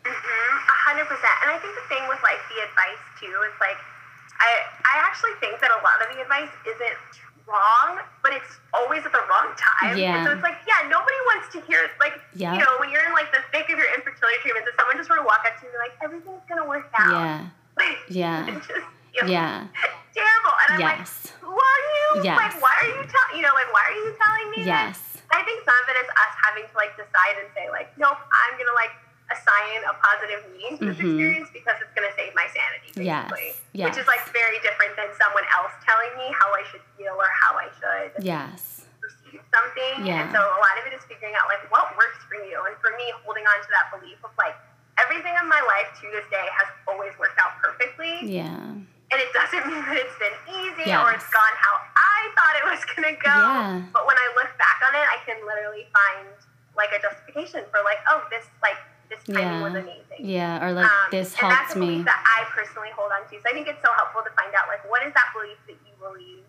[0.03, 1.31] Mm-hmm, a hundred percent.
[1.43, 3.79] And I think the thing with like the advice too is like,
[4.43, 4.51] I
[4.83, 6.99] I actually think that a lot of the advice isn't
[7.47, 9.95] wrong, but it's always at the wrong time.
[9.97, 10.19] Yeah.
[10.19, 12.51] And so it's like, yeah, nobody wants to hear like, Yeah.
[12.51, 15.07] you know, when you're in like the thick of your infertility treatment, that someone just
[15.07, 17.15] sort of walk up to you and be like, everything's gonna work out.
[17.15, 17.47] Yeah.
[17.79, 18.45] Like, Yeah.
[18.59, 18.69] just
[19.13, 19.67] Yeah.
[20.17, 20.53] terrible.
[20.65, 21.33] And I'm like, Yes.
[21.41, 22.23] who are you?
[22.25, 22.37] Yes.
[22.37, 23.33] Like, why are you telling?
[23.37, 24.57] You know, like, why are you telling me?
[24.65, 24.67] this?
[24.73, 24.95] Yes.
[25.33, 28.17] I think some of it is us having to like decide and say like, nope,
[28.29, 28.93] I'm gonna like
[29.33, 31.09] assign a positive meaning to this Mhm.
[31.09, 33.29] experience because it's gonna save my sanity, Yes.
[33.33, 33.53] basically.
[33.73, 33.85] Yes.
[33.89, 37.25] Which is like very different than someone else telling me how I should feel or
[37.41, 38.85] how I should Yes.
[39.01, 40.05] perceive something.
[40.05, 40.21] Yeah.
[40.21, 42.61] And so a lot of it is figuring out like what works for you.
[42.69, 44.53] And for me, holding on to that belief of like
[45.01, 48.21] everything in my life to this day has always worked out perfectly.
[48.29, 48.77] Yeah.
[49.13, 50.99] And it doesn't mean that it's been easy Yes.
[51.05, 53.29] or it's gone how I thought it was gonna go.
[53.29, 53.85] Yeah.
[53.93, 56.33] But when I look back on it, I can literally find
[56.75, 58.81] like a justification for like, oh, this like
[59.13, 60.25] this timing was amazing.
[60.25, 60.57] Yeah.
[60.65, 62.09] Or like Um, this and that's helped a belief me.
[62.09, 63.37] that I personally hold on to.
[63.37, 65.77] So I think it's so helpful to find out like what is that belief that
[65.85, 66.41] you believe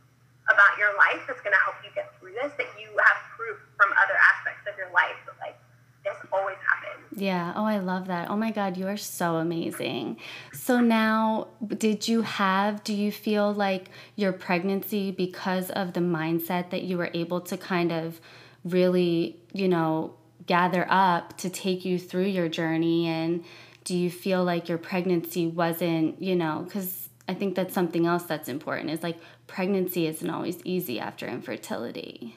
[0.49, 2.53] about your life that's going to help you get through this.
[2.57, 5.57] That you have proof from other aspects of your life that like
[6.09, 6.57] this always.
[7.17, 7.53] Yeah.
[7.55, 8.29] Oh, I love that.
[8.31, 10.17] Oh my God, you are so amazing.
[10.53, 16.71] So now, did you have, do you feel like your pregnancy, because of the mindset
[16.71, 18.21] that you were able to kind of
[18.65, 20.15] really, you know,
[20.47, 23.45] gather up to take you through your journey and
[23.85, 28.25] do you feel like your pregnancy wasn't, you know, because I think that's something else
[28.25, 32.37] that's important is like pregnancy isn't always easy after infertility.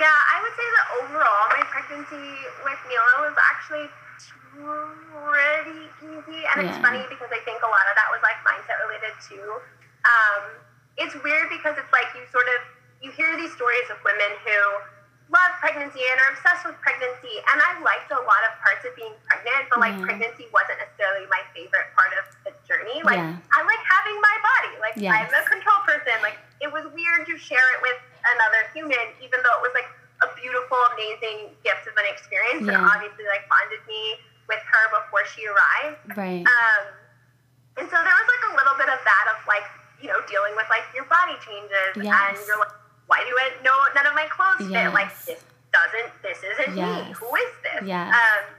[0.00, 2.32] Yeah, I would say that overall my pregnancy
[2.64, 3.84] with Mila was actually
[4.56, 6.40] pretty easy.
[6.48, 6.72] And yeah.
[6.72, 9.60] it's funny because I think a lot of that was like mindset related too.
[10.08, 10.56] Um,
[10.96, 12.60] it's weird because it's like you sort of
[13.04, 14.58] you hear these stories of women who
[15.28, 17.38] love pregnancy and are obsessed with pregnancy.
[17.52, 20.08] And I liked a lot of parts of being pregnant, but like yeah.
[20.08, 23.04] pregnancy wasn't necessarily my favorite part of the journey.
[23.04, 23.36] Like yeah.
[23.52, 24.74] I like having my body.
[24.80, 25.12] Like yes.
[25.12, 26.16] I'm a control person.
[26.24, 29.90] Like it was weird to share it with another human, even though it was like
[30.20, 32.76] a beautiful, amazing gift of an experience yeah.
[32.76, 36.00] and obviously like bonded me with her before she arrived.
[36.12, 36.44] Right.
[36.44, 36.82] Um,
[37.80, 39.64] and so there was like a little bit of that of like,
[40.04, 42.12] you know, dealing with like your body changes yes.
[42.12, 42.76] and you're like
[43.10, 44.86] why do it no none of my clothes yes.
[44.86, 44.94] fit?
[44.94, 45.42] Like this
[45.74, 47.10] doesn't this isn't yes.
[47.10, 47.18] me.
[47.18, 47.82] Who is this?
[47.82, 48.14] Yes.
[48.14, 48.54] Um,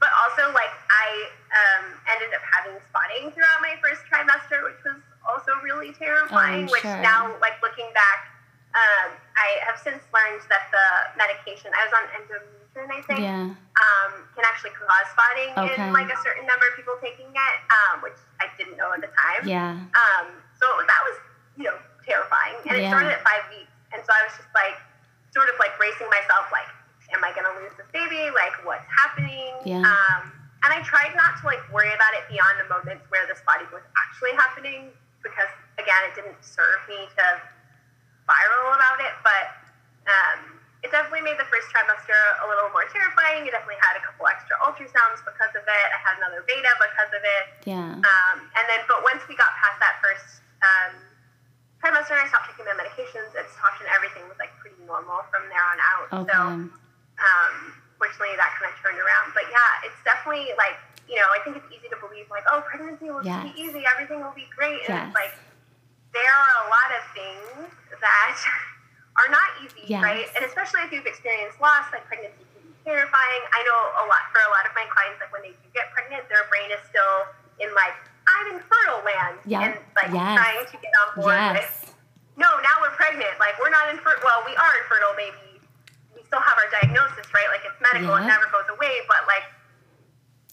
[0.00, 4.96] but also like I um, ended up having spotting throughout my first trimester, which was
[5.28, 6.64] also really terrifying.
[6.64, 7.04] Oh, which sure.
[7.04, 8.29] now, like looking back,
[8.70, 10.86] um, I have since learned that the
[11.18, 13.50] medication I was on endometrin, I think, yeah.
[13.50, 15.74] um, can actually cause spotting okay.
[15.74, 19.02] in like a certain number of people taking it, um, which I didn't know at
[19.02, 19.42] the time.
[19.42, 19.74] Yeah.
[19.74, 21.16] Um, so that was
[21.58, 22.86] you know terrifying, and yeah.
[22.86, 23.74] it started at five weeks.
[23.90, 24.78] And so I was just like,
[25.34, 26.70] sort of like bracing myself, like,
[27.10, 28.30] am I going to lose this baby?
[28.30, 29.50] Like, what's happening?
[29.66, 29.82] Yeah.
[29.82, 30.30] Um,
[30.62, 33.66] and I tried not to like worry about it beyond the moments where the spotting
[33.74, 34.94] was actually happening
[35.26, 37.24] because, again, it didn't serve me to
[38.30, 39.14] spiral about it.
[39.26, 39.44] But
[40.06, 43.44] um, it definitely made the first trimester a little more terrifying.
[43.44, 45.86] It definitely had a couple extra ultrasounds because of it.
[45.90, 47.44] I had another beta because of it.
[47.66, 47.98] Yeah.
[47.98, 50.94] Um, and then, but once we got past that first um,
[51.82, 55.44] trimester, I stopped taking my medications and stopped, and everything was like pretty normal from
[55.50, 56.06] there on out.
[56.24, 56.32] Okay.
[56.32, 56.40] So,
[57.20, 57.54] um,
[58.00, 59.36] fortunately, that kind of turned around.
[59.36, 62.62] But yeah, it's definitely like you know, I think it's easy to believe like, oh,
[62.62, 63.42] pregnancy will yes.
[63.42, 65.10] be easy, everything will be great, and yes.
[65.10, 65.34] it's like
[66.12, 67.70] there are a lot of things
[68.00, 68.36] that
[69.18, 70.02] are not easy, yes.
[70.02, 70.26] right?
[70.34, 73.42] And especially if you've experienced loss, like pregnancy can be terrifying.
[73.54, 75.90] I know a lot for a lot of my clients, like when they do get
[75.94, 77.94] pregnant, their brain is still in like
[78.26, 79.64] I'm in fertile land yeah.
[79.68, 80.34] and like yes.
[80.38, 81.54] trying to get on board yes.
[81.58, 81.90] with
[82.40, 83.36] no, now we're pregnant.
[83.36, 84.24] Like we're not infertile.
[84.24, 85.60] Well, we are infertile, baby.
[86.16, 87.48] We still have our diagnosis, right?
[87.52, 88.16] Like it's medical.
[88.16, 89.04] It never goes away.
[89.04, 89.44] But like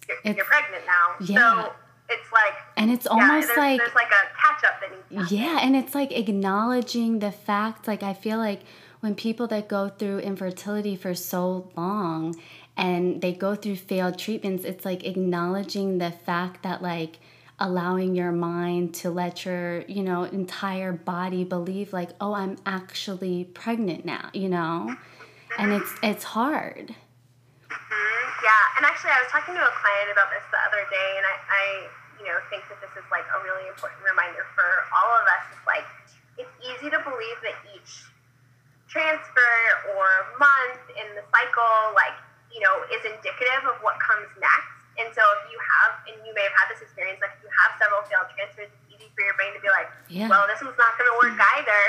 [0.04, 1.15] you're, you're pregnant now.
[1.24, 1.39] Yeah.
[1.39, 1.48] So
[2.12, 4.24] it's like and it's almost yeah, there's, like there's like a
[5.10, 7.88] Yeah, and it's like acknowledging the fact.
[7.88, 8.62] Like I feel like
[9.00, 12.36] when people that go through infertility for so long
[12.76, 17.20] and they go through failed treatments, it's like acknowledging the fact that like
[17.60, 23.46] allowing your mind to let your you know entire body believe like oh i'm actually
[23.46, 24.96] pregnant now you know
[25.58, 26.93] and it's it's hard
[27.67, 28.46] mm-hmm.
[28.46, 31.26] yeah and actually i was talking to a client about this the other day and
[31.26, 31.88] i, I
[32.19, 35.43] you know think that this is like a really important reminder for all of us
[35.53, 35.88] it's like
[36.38, 38.06] it's easy to believe that each
[38.89, 39.58] transfer
[39.93, 42.15] or month in the cycle like
[42.53, 46.34] you know is indicative of what comes next and so if you have, and you
[46.34, 49.21] may have had this experience, like if you have several failed transfers, it's easy for
[49.21, 50.25] your brain to be like, yeah.
[50.25, 51.58] well, this one's not going to work mm-hmm.
[51.62, 51.84] either.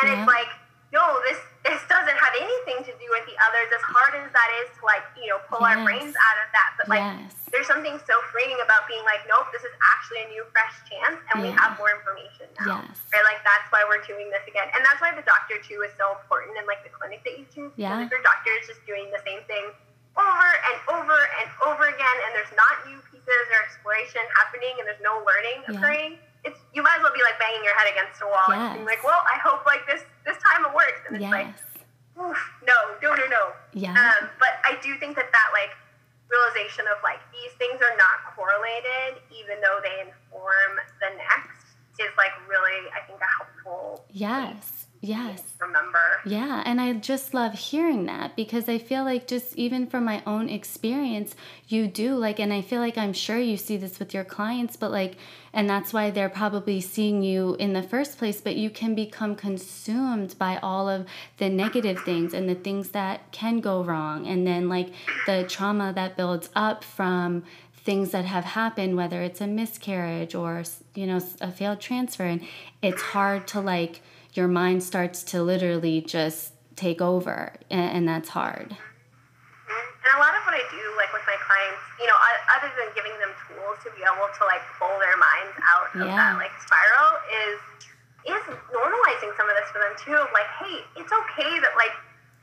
[0.00, 0.16] And yeah.
[0.20, 0.52] it's like,
[0.92, 3.70] no, this this doesn't have anything to do with the others.
[3.72, 5.72] As hard as that is to like, you know, pull yes.
[5.72, 7.32] our brains out of that, but like, yes.
[7.48, 11.22] there's something so freeing about being like, nope, this is actually a new, fresh chance,
[11.32, 11.48] and yeah.
[11.48, 12.84] we have more information now.
[12.84, 12.98] Yes.
[13.14, 13.24] Right?
[13.24, 16.18] Like that's why we're doing this again, and that's why the doctor too is so
[16.18, 17.72] important, and like the clinic that you choose.
[17.80, 17.96] Yeah.
[17.96, 19.72] Because your doctor is just doing the same thing
[20.12, 24.84] over and over and over again, and there's not new pieces or exploration happening, and
[24.84, 25.72] there's no learning yeah.
[25.72, 26.12] occurring.
[26.44, 28.58] It's you might as well be like banging your head against a wall yes.
[28.58, 31.32] and being like, "Well, I hope like this this time it works." And it's yes.
[31.32, 31.48] like,
[32.18, 33.42] Oof, no, no, no, no.
[33.72, 33.96] Yeah.
[33.96, 35.72] Um, but I do think that that like
[36.28, 42.12] realization of like these things are not correlated, even though they inform the next, is
[42.18, 44.04] like really I think a helpful.
[44.10, 44.86] Yes.
[45.04, 45.42] Yes.
[45.60, 45.98] Remember.
[46.24, 50.22] Yeah, and I just love hearing that because I feel like just even from my
[50.28, 51.34] own experience,
[51.66, 54.76] you do like, and I feel like I'm sure you see this with your clients,
[54.76, 55.16] but like,
[55.52, 59.34] and that's why they're probably seeing you in the first place, but you can become
[59.36, 61.06] consumed by all of
[61.38, 64.26] the negative things and the things that can go wrong.
[64.26, 64.92] And then like
[65.26, 67.44] the trauma that builds up from
[67.84, 70.62] things that have happened whether it's a miscarriage or
[70.94, 72.40] you know a failed transfer and
[72.80, 74.00] it's hard to like
[74.34, 78.72] your mind starts to literally just take over, and, that's hard.
[78.72, 80.08] Mm-hmm.
[80.08, 82.16] And a lot of what I do, like with my clients, you know,
[82.56, 83.31] other than giving them
[83.84, 86.16] to be able to like pull their minds out of Yeah.
[86.16, 87.18] that like spiral,
[87.48, 87.58] is
[88.22, 90.14] is normalizing some of this for them too.
[90.14, 91.90] Of like, hey, it's okay that like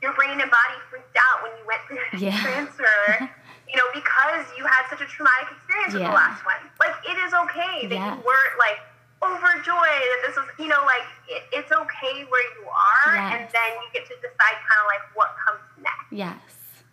[0.04, 2.36] your brain and body freaked out when you went through the Yeah.
[2.40, 3.28] transfer.
[3.70, 6.10] you know, because you had such a traumatic experience with Yeah.
[6.10, 6.58] the last one.
[6.80, 8.16] Like, it is okay that Yes.
[8.18, 8.80] you weren't like
[9.22, 13.70] overjoyed that this was, you know, like it, it's okay where you are, and then
[13.80, 16.08] you get to decide kind of like what comes next.
[16.10, 16.49] Yes.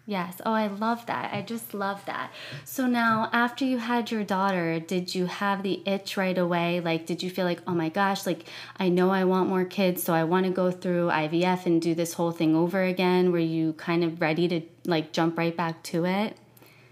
[0.10, 0.40] Yes.
[0.46, 1.34] Oh, I love that.
[1.34, 2.32] I just love that.
[2.64, 6.80] So now, after you had your daughter, did you have the itch right away?
[6.80, 8.46] Like, did you feel like, oh my gosh, like,
[8.80, 11.94] I know I want more kids, so I want to go through IVF and do
[11.94, 13.34] this whole thing over again?
[13.34, 16.38] Were you kind of ready to, like, jump right back to it?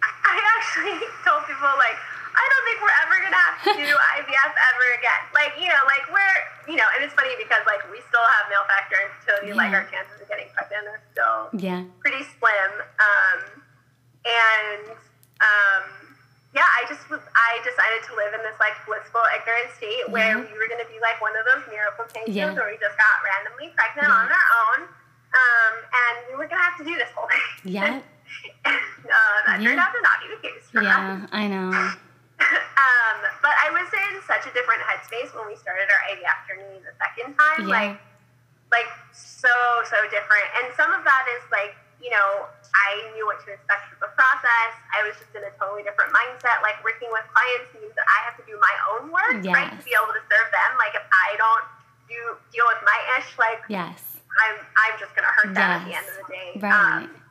[0.03, 1.95] I actually told people like,
[2.35, 5.21] I don't think we're ever gonna have to do IVF ever again.
[5.33, 6.37] Like, you know, like we're,
[6.69, 9.53] you know, and it's funny because like we still have male factor infertility.
[9.57, 11.83] Like our chances of getting pregnant are still Yeah.
[11.99, 12.71] pretty slim.
[13.01, 13.39] Um,
[14.25, 14.93] and
[15.41, 15.83] um,
[16.55, 20.37] yeah, I just was, I decided to live in this like blissful, ignorant state where
[20.39, 20.45] Yeah.
[20.45, 22.53] we were gonna be like one of those miracle cases Yeah.
[22.53, 24.21] where we just got randomly pregnant Yeah.
[24.23, 24.79] on our own.
[25.35, 27.75] Um, and we were gonna have to do this whole thing.
[27.75, 27.99] Yeah.
[28.65, 29.83] and, uh, that turned Yeah.
[29.83, 30.85] out to not be the case for us.
[30.85, 31.91] Yeah, I know.
[32.41, 36.83] um, but I was in such a different headspace when we started our IVF journey
[36.83, 37.67] the second time.
[37.67, 37.95] Yeah.
[37.95, 37.95] Like,
[38.73, 39.51] like so
[39.87, 40.47] so different.
[40.59, 44.11] And some of that is like, you know, I knew what to expect from the
[44.19, 44.71] process.
[44.91, 46.59] I was just in a totally different mindset.
[46.59, 49.79] Like working with clients means that I have to do my own work, right, to
[49.85, 50.71] be able to serve them.
[50.75, 51.65] Like if I don't
[52.11, 52.19] do
[52.51, 54.19] deal with my ish, like Yes.
[54.43, 56.49] I'm I'm just gonna hurt them at the end of the day.
[56.59, 57.07] Right.
[57.07, 57.24] Um,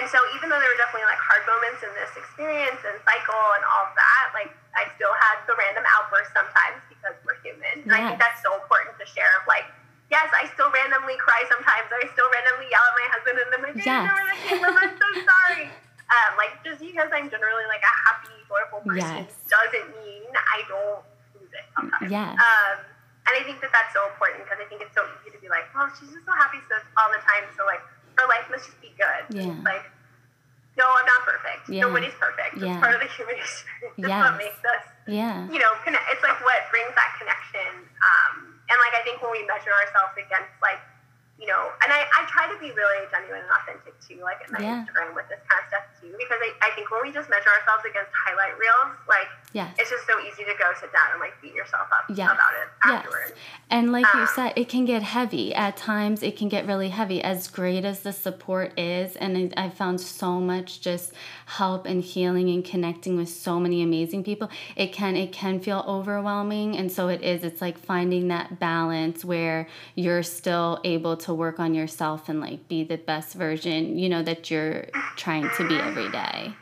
[0.00, 3.44] and so even though there were definitely like hard moments in this experience and cycle
[3.58, 7.86] and all of that, like I still had the random outbursts sometimes because we're human.
[7.86, 9.66] And I think that's so important to share of like,
[10.10, 11.86] yes, I still randomly cry sometimes.
[11.94, 14.02] I still randomly yell at my husband and like, I Yes.
[14.02, 14.74] know where that came from.
[14.74, 15.66] I'm so sorry.
[16.10, 19.30] Um, like just because I'm generally like a happy, joyful person Yes.
[19.48, 21.02] doesn't mean I don't
[21.38, 22.10] lose it sometimes.
[22.10, 22.34] Yes.
[22.36, 22.76] Um,
[23.30, 25.48] and I think that that's so important because I think it's so easy to be
[25.48, 27.48] like, well, she's just so happy so all the time.
[27.56, 27.80] So like
[28.18, 29.22] her life must just be good.
[29.34, 29.54] Yeah.
[29.64, 29.84] Like,
[30.78, 31.70] no, I'm not perfect.
[31.70, 31.86] Yeah.
[31.86, 32.58] Nobody's perfect.
[32.58, 32.74] Yeah.
[32.74, 33.94] It's part of the human experience.
[33.98, 34.18] It's Yes.
[34.26, 35.46] what makes us, Yeah.
[35.50, 36.02] you know, connect.
[36.10, 37.86] It's like what brings that connection.
[38.02, 40.82] Um, and like I think when we measure ourselves against like,
[41.38, 44.50] you know, and I, I try to be really genuine and authentic too, like in
[44.54, 44.82] my Yeah.
[44.86, 47.50] Instagram with this kind of stuff too, because I, I think when we just measure
[47.50, 49.74] ourselves against highlight reels, like Yes.
[49.78, 52.30] it's just so easy to go sit down and like beat yourself up Yes.
[52.32, 52.96] about it Yes.
[53.06, 53.32] afterwards.
[53.70, 55.54] And like you Um, said, it can get heavy.
[55.54, 57.22] At times, it can get really heavy.
[57.22, 61.14] As great as the support is, and I I found so much just
[61.46, 64.50] help and healing and connecting with so many amazing people.
[64.76, 67.42] It can it can feel overwhelming, and so it is.
[67.42, 72.68] It's like finding that balance where you're still able to work on yourself and like
[72.68, 74.86] be the best version, you know, that you're
[75.16, 76.54] trying to be every day.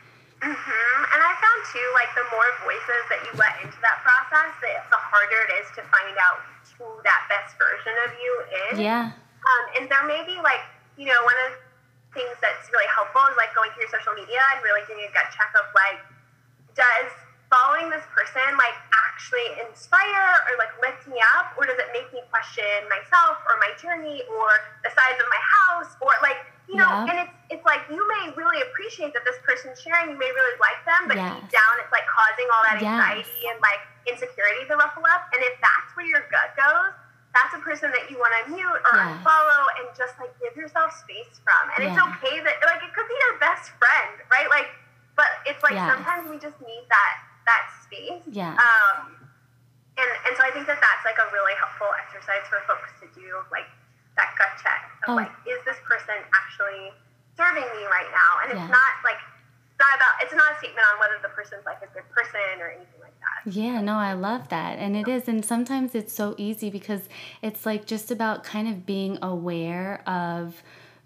[0.43, 4.51] Hmm And I found too, like the more voices that you let into that process,
[4.59, 6.43] the, the harder it is to find out
[6.75, 8.31] who that best version of you
[8.67, 8.75] is.
[8.83, 9.15] Yeah.
[9.15, 10.59] Um, and there may be like,
[10.99, 14.11] you know, one of the things that's really helpful is like going through your social
[14.13, 16.03] media and really doing a gut check of like,
[16.75, 17.11] does
[17.47, 18.73] following this person like
[19.07, 23.55] actually inspire or like lift me up, or does it make me question myself or
[23.63, 24.49] my journey or
[24.83, 27.09] the size of my house or like, you know, Yeah.
[27.11, 30.57] and it's it's like you may really appreciate that this person's sharing, you may really
[30.59, 31.29] like them, but Yes.
[31.37, 32.89] deep down it's like causing all that Yes.
[32.89, 35.29] anxiety and like insecurity to ruffle up.
[35.35, 36.93] And if that's where your gut goes,
[37.35, 39.21] that's a person that you want to mute or Yes.
[39.21, 41.63] unfollow and just like give yourself space from.
[41.77, 44.49] And it's okay that like it could be your best friend, right?
[44.49, 44.69] Like,
[45.17, 45.85] but it's like Yes.
[45.93, 48.23] sometimes we just need that that space.
[48.33, 48.55] Yeah.
[48.57, 49.13] Um,
[49.99, 53.05] and and so I think that that's like a really helpful exercise for folks to
[53.13, 53.69] do, like
[54.15, 55.15] that gut check of Oh.
[55.15, 56.91] like, is this person actually
[57.37, 58.31] serving me right now?
[58.43, 59.17] And it's not like
[59.69, 62.61] it's not about it's not a statement on whether the person's like a good person
[62.61, 63.51] or anything like that.
[63.51, 64.77] Yeah, no, I love that.
[64.79, 65.27] And it is.
[65.27, 67.09] And sometimes it's so easy because
[67.41, 70.61] it's like just about kind of being aware of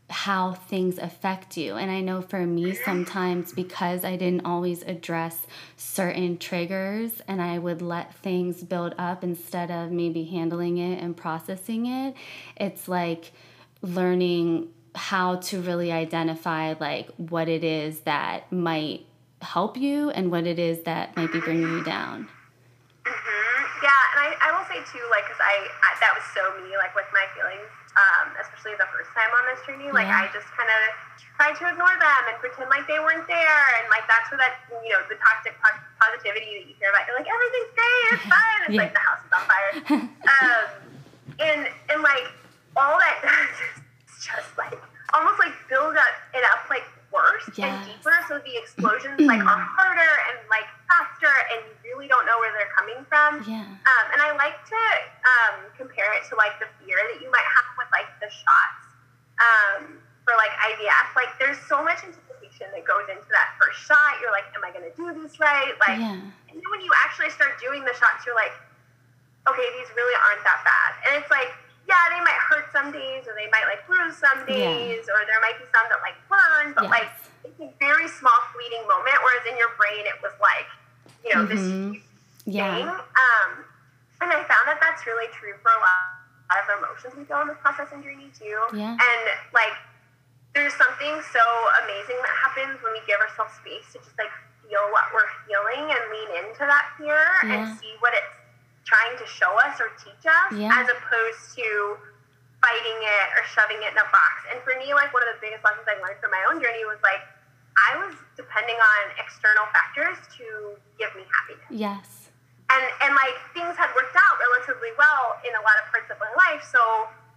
[0.09, 1.75] how things affect you.
[1.75, 7.59] And I know for me, sometimes because I didn't always address certain triggers and I
[7.59, 12.15] would let things build up instead of maybe handling it and processing it,
[12.55, 13.33] it's like
[13.81, 19.05] learning how to really identify like what it is that might
[19.41, 22.27] help you and what it is that might be bringing you down.
[23.05, 26.41] hmm Yeah, and I, I will say too, like, because I, I that was so
[26.63, 29.89] me, like with my feelings, um, especially the first time on this journey.
[29.91, 30.29] Like, Yeah.
[30.29, 30.81] I just kind of
[31.37, 34.61] tried to ignore them and pretend like they weren't there, and like that's where that
[34.69, 37.09] you know the toxic po- positivity that you hear about.
[37.09, 38.59] You're like, everything's great, it's fine.
[38.69, 38.83] It's Yeah.
[38.85, 39.71] like the house is on fire.
[40.37, 40.65] um,
[41.41, 42.25] and and like
[42.77, 44.77] all that does is just like
[45.13, 46.85] almost like build up it up like
[47.17, 47.73] worse Yes.
[47.73, 48.13] and deeper.
[48.29, 52.53] So the explosions like are harder and like faster, and you really don't know where
[52.53, 53.41] they're coming from.
[53.49, 53.65] Yeah.
[53.65, 54.83] Um, and I like to
[55.25, 58.81] um, compare it to like the fear that you might have with like the shots
[59.41, 61.07] um, for like IVF.
[61.17, 64.17] Like there's so much anticipation that goes into that first shot.
[64.21, 65.73] You're like, am I going to do this right?
[65.81, 66.21] Like, Yeah.
[66.21, 68.53] and then when you actually start doing the shots, you're like,
[69.49, 70.91] okay, these really aren't that bad.
[71.07, 71.49] And it's like,
[71.87, 75.39] yeah, they might hurt some days, or they might like bruise some days, or there
[75.39, 77.07] might be some that like burn, but like
[77.47, 79.15] it's a very small, fleeting moment.
[79.23, 80.67] Whereas in your brain, it was like,
[81.23, 81.93] you know, this Mhm.
[81.95, 82.03] huge
[82.45, 82.75] Yeah.
[82.75, 82.87] thing.
[82.91, 83.49] Um,
[84.19, 87.47] and I found that that's really true for a lot of emotions we feel in
[87.47, 88.59] this process and journey too.
[88.73, 88.91] Yeah.
[88.99, 89.23] And
[89.53, 89.73] like,
[90.53, 91.43] there's something so
[91.83, 94.31] amazing that happens when we give ourselves space to just like
[94.67, 97.63] feel what we're feeling and lean into that fear Yeah.
[97.63, 98.35] and see what it's
[98.87, 100.71] trying to show us or teach us, Yeah.
[100.71, 101.99] as opposed to
[102.63, 104.33] fighting it or shoving it in a box.
[104.49, 106.85] And for me, like one of the biggest lessons I learned from my own journey
[106.87, 107.21] was like
[107.77, 112.31] I was depending on external factors to give me happiness Yes.
[112.71, 116.17] and and like things had worked out relatively well in a lot of parts of
[116.17, 116.81] my life so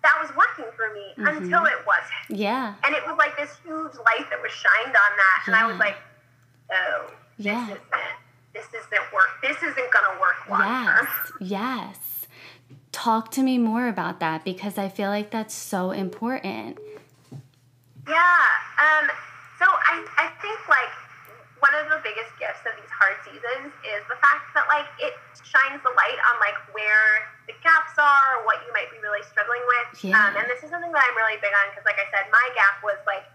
[0.03, 1.29] that was working for me Mhm.
[1.45, 2.73] until it wasn't Yeah.
[2.85, 5.77] and it was like this huge light that was shined on that and i was
[5.77, 5.99] like
[6.73, 7.67] oh Yeah.
[7.69, 8.17] this isn't
[8.55, 11.09] this isn't work this isn't gonna work long term
[11.41, 11.51] Yes.
[11.51, 11.99] Yes.
[12.93, 16.79] Talk to me more about that because I feel like that's so important.
[18.09, 18.47] Yeah.
[18.83, 19.07] Um,
[19.59, 20.91] so I, I think like
[21.63, 25.15] one of the biggest gifts of these hard seasons is the fact that like it
[25.45, 29.23] shines the light on like where the gaps are, or what you might be really
[29.29, 30.03] struggling with.
[30.03, 30.17] Yeah.
[30.19, 32.47] Um, and this is something that I'm really big on because, like I said, my
[32.59, 33.29] gap was like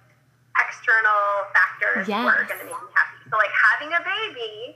[0.60, 2.24] external factors Yes.
[2.28, 3.18] were going to make me happy.
[3.32, 4.76] So like having a baby,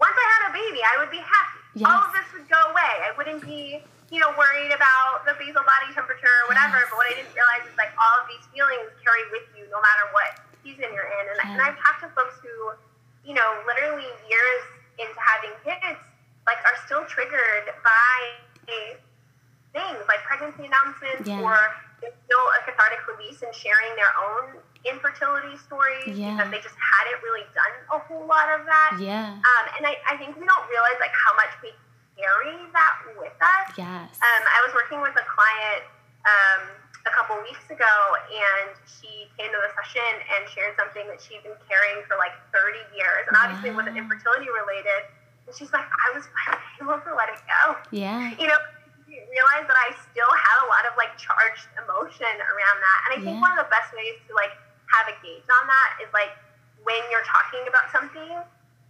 [0.00, 1.60] once I had a baby, I would be happy.
[1.76, 1.86] Yes.
[1.86, 2.94] All of this would go away.
[3.06, 6.82] I wouldn't be you know, worried about the basal body temperature or whatever.
[6.82, 6.90] Yes.
[6.90, 9.78] But what I didn't realize is like all of these feelings carry with you no
[9.78, 11.24] matter what season you're in.
[11.30, 11.62] And, and.
[11.62, 12.74] I've talked to folks who,
[13.22, 14.62] you know, literally years
[14.98, 16.02] into having kids,
[16.42, 18.18] like are still triggered by
[19.70, 21.46] things like pregnancy announcements Yeah.
[21.46, 21.54] or
[22.02, 24.58] there's still a cathartic release in sharing their own
[24.88, 26.36] infertility stories Yeah.
[26.36, 28.96] because they just hadn't really done a whole lot of that.
[29.00, 29.36] Yeah.
[29.36, 31.70] Um, and I, I think we don't realize like how much we
[32.16, 33.68] carry that with us.
[33.76, 34.16] Yes.
[34.20, 35.84] Um, I was working with a client
[36.28, 36.62] um,
[37.08, 37.94] a couple weeks ago,
[38.28, 42.32] and she came to the session and shared something that she'd been carrying for like
[42.52, 45.08] 30 years, and obviously wasn't infertility related.
[45.48, 47.76] And she's like, I was finally able to let it go.
[47.92, 48.32] yeah.
[48.36, 48.60] You know,
[49.08, 53.18] realize that I still had a lot of like charged emotion around that, and I
[53.24, 53.44] think Yeah.
[53.44, 54.52] one of the best ways to like
[54.92, 56.34] have a gauge on that is like
[56.82, 58.30] when you're talking about something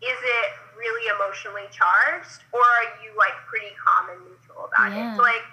[0.00, 0.48] is it
[0.78, 5.12] really emotionally charged or are you like pretty calm and neutral about Yeah.
[5.12, 5.44] it so like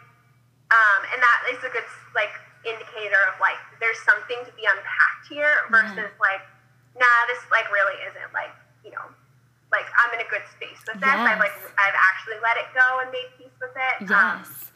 [0.71, 1.83] um and that is a good
[2.15, 2.31] like
[2.63, 6.43] indicator of like there's something to be unpacked here versus like
[6.95, 8.51] nah this like really isn't like
[8.83, 9.03] you know
[9.71, 11.11] like i'm in a good space with this.
[11.11, 14.07] I've like i've actually let it go and made peace with it.
[14.07, 14.66] Um, Yes.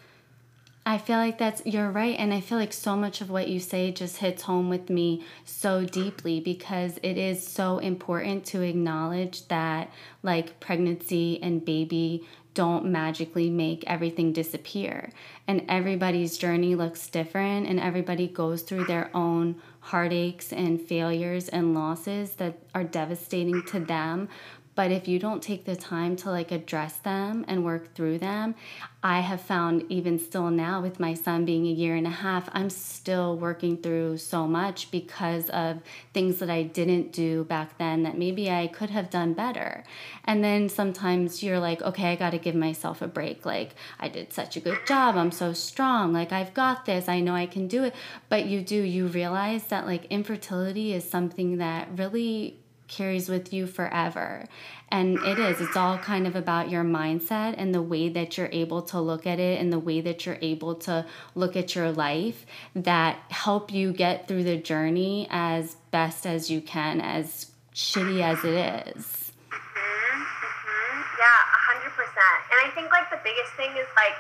[0.84, 3.59] I feel like that's you're right and I feel like so much of what you
[3.59, 9.47] say just hits home with me so deeply because it is so important to acknowledge
[9.49, 9.91] that
[10.23, 15.11] like pregnancy and baby don't magically make everything disappear.
[15.47, 21.73] And everybody's journey looks different and everybody goes through their own heartaches and failures and
[21.73, 24.29] losses that are devastating to them
[24.76, 28.55] but if you don't take the time to like address them and work through them
[29.03, 32.49] i have found even still now with my son being a year and a half
[32.53, 35.82] i'm still working through so much because of
[36.13, 39.84] things that i didn't do back then that maybe i could have done better.
[40.26, 43.45] And then sometimes you're like okay i got to give myself a break.
[43.45, 45.15] Like i did such a good job.
[45.15, 46.13] I'm so strong.
[46.13, 47.07] Like i've got this.
[47.07, 47.95] I know i can do it.
[48.30, 52.61] But you do you realize that like infertility is something that really
[52.91, 54.45] carries with you forever.
[54.89, 58.49] And it is, it's all kind of about your mindset and the way that you're
[58.51, 61.91] able to look at it and the way that you're able to look at your
[61.91, 68.21] life that help you get through the journey as best as you can, as shitty
[68.21, 69.31] as it is.
[69.49, 71.03] Mhm, mhm.
[71.17, 72.39] Yeah, a hundred percent.
[72.51, 74.15] And I think like the biggest thing is like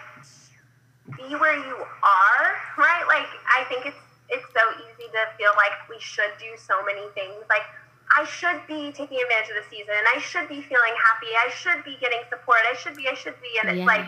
[1.17, 2.45] be where you are,
[2.77, 3.03] right?
[3.07, 3.97] Like I think it's
[4.29, 7.43] it's so easy to feel like we should do so many things.
[7.49, 7.67] Like
[8.15, 9.95] I should be taking advantage of the season.
[10.13, 11.31] I should be feeling happy.
[11.31, 12.59] I should be getting support.
[12.67, 13.07] I should be.
[13.07, 13.55] I should be.
[13.63, 14.07] And it's like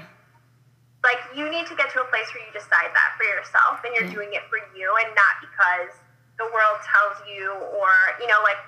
[1.04, 3.91] like you need to get to a place where you decide that for yourself and
[3.95, 4.16] you're Yeah.
[4.24, 5.91] doing it for you and not because
[6.39, 7.91] the world tells you or
[8.24, 8.60] you know like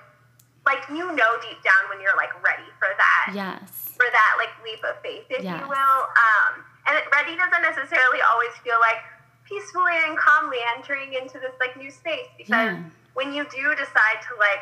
[0.67, 3.95] like you know deep down when you're like ready for that Yes.
[3.95, 5.61] for that like leap of faith, if Yes.
[5.61, 5.99] you will.
[6.19, 8.99] Um, and ready doesn't necessarily always feel like
[9.47, 12.83] peacefully and calmly entering into this like new space because Yeah.
[13.13, 14.59] when you do decide to like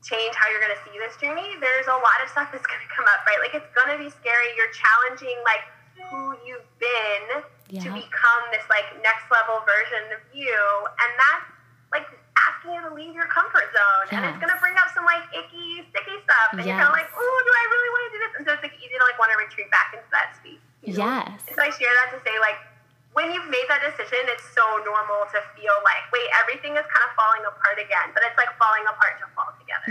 [0.00, 2.80] change how you're going to see this journey, there's a lot of stuff that's going
[2.80, 3.36] to come up, right?
[3.44, 4.48] Like it's going to be scary.
[4.56, 5.64] You're challenging like
[6.08, 7.44] who you've been
[7.84, 10.56] to become this like next level version of you,
[10.88, 11.46] and that's
[11.92, 12.08] like
[12.40, 15.84] asking you to leave your comfort zone, and it's gonna bring up some like icky,
[15.92, 17.20] sticky stuff, and you're kind of like, Yes.
[17.20, 18.32] oh, do I really want to do this?
[18.40, 20.58] And so it's like easy to like want to retreat back into that space.
[20.82, 21.04] you know?
[21.04, 21.44] Yes.
[21.52, 22.56] So I share that to say like.
[23.10, 27.02] When you've made that decision, it's so normal to feel like, wait, everything is kind
[27.02, 29.39] of falling apart again, but it's like falling apart to fall.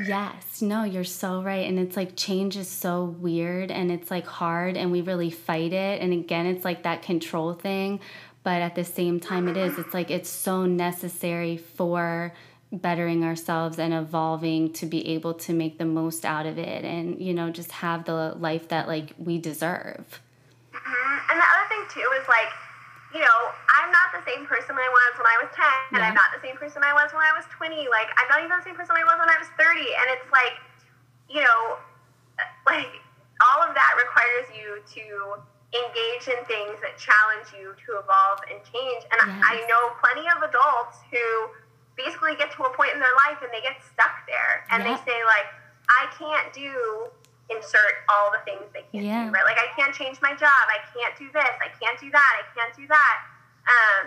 [0.08, 1.68] Yes, no, you're so right.
[1.68, 5.74] And it's like change is so weird and it's like hard and we really fight
[5.74, 6.02] it.
[6.02, 8.00] And again, it's like that control thing.
[8.44, 9.78] But at the same time, it is.
[9.78, 12.34] It's like it's so necessary for
[12.72, 17.20] bettering ourselves and evolving to be able to make the most out of it and,
[17.20, 20.22] you know, just have the life that like we deserve.
[20.74, 21.20] Mhm.
[21.32, 22.50] And the other thing too is like,
[23.10, 26.14] you know, I'm not the same person I was when I was 10, and I'm
[26.14, 26.22] mm-hmm.
[26.22, 27.74] not the same person I was when I was 20.
[27.90, 29.82] Like, I'm not even the same person I was when I was 30.
[29.82, 30.62] And it's like,
[31.26, 31.82] you know,
[32.70, 33.02] like
[33.42, 35.06] all of that requires you to
[35.74, 39.06] engage in things that challenge you to evolve and change.
[39.10, 39.42] And Yes.
[39.42, 41.26] I know plenty of adults who
[41.98, 44.86] basically get to a point in their life and they get stuck there, and Yep.
[44.86, 45.50] they say like,
[45.90, 47.10] I can't do
[47.50, 49.26] insert all the things they can't Yeah.
[49.26, 49.46] do, right?
[49.46, 52.46] Like I can't change my job, I can't do this, I can't do that, I
[52.54, 53.18] can't do that.
[53.70, 54.06] Um,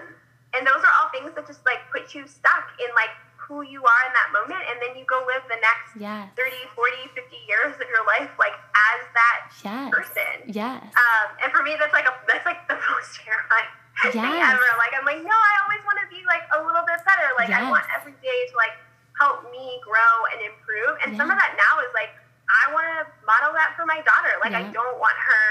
[0.55, 3.83] and those are all things that just like put you stuck in like who you
[3.83, 6.31] are in that moment, and then you go live the next Yes.
[6.39, 9.91] 30, 40, 50 years of your life like as that Yes.
[9.93, 10.35] person.
[10.47, 10.81] Yes.
[10.95, 13.69] Um, and for me, that's like a that's like the most terrifying
[14.09, 14.55] thing Yes.
[14.55, 14.69] ever.
[14.79, 17.29] Like I'm like, no, I always want to be like a little bit better.
[17.37, 18.79] Like I want every day to like
[19.19, 20.97] help me grow and improve.
[21.05, 22.15] And some of that now is like
[22.53, 24.33] I want to model that for my daughter.
[24.45, 25.47] Like I don't want her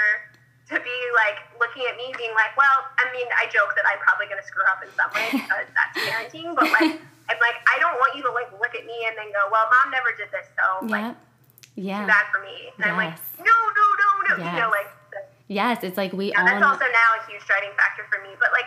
[0.72, 3.98] to be like looking at me being like, well, I mean, I joke that I'm
[4.00, 7.00] probably gonna screw up in some way because that's parenting, but like.
[7.30, 9.64] I'm like, I don't want you to like look at me and then go, well,
[9.70, 11.14] mom never did this, so like
[11.78, 12.02] Yeah.
[12.02, 12.74] too bad for me.
[12.76, 13.46] And I'm like, Yes.
[13.46, 14.32] no, no, no, no.
[14.42, 14.90] You know, like,
[15.46, 15.80] Yes.
[15.86, 18.34] It's like we yeah, all that's also now a huge driving factor for me.
[18.42, 18.66] But like,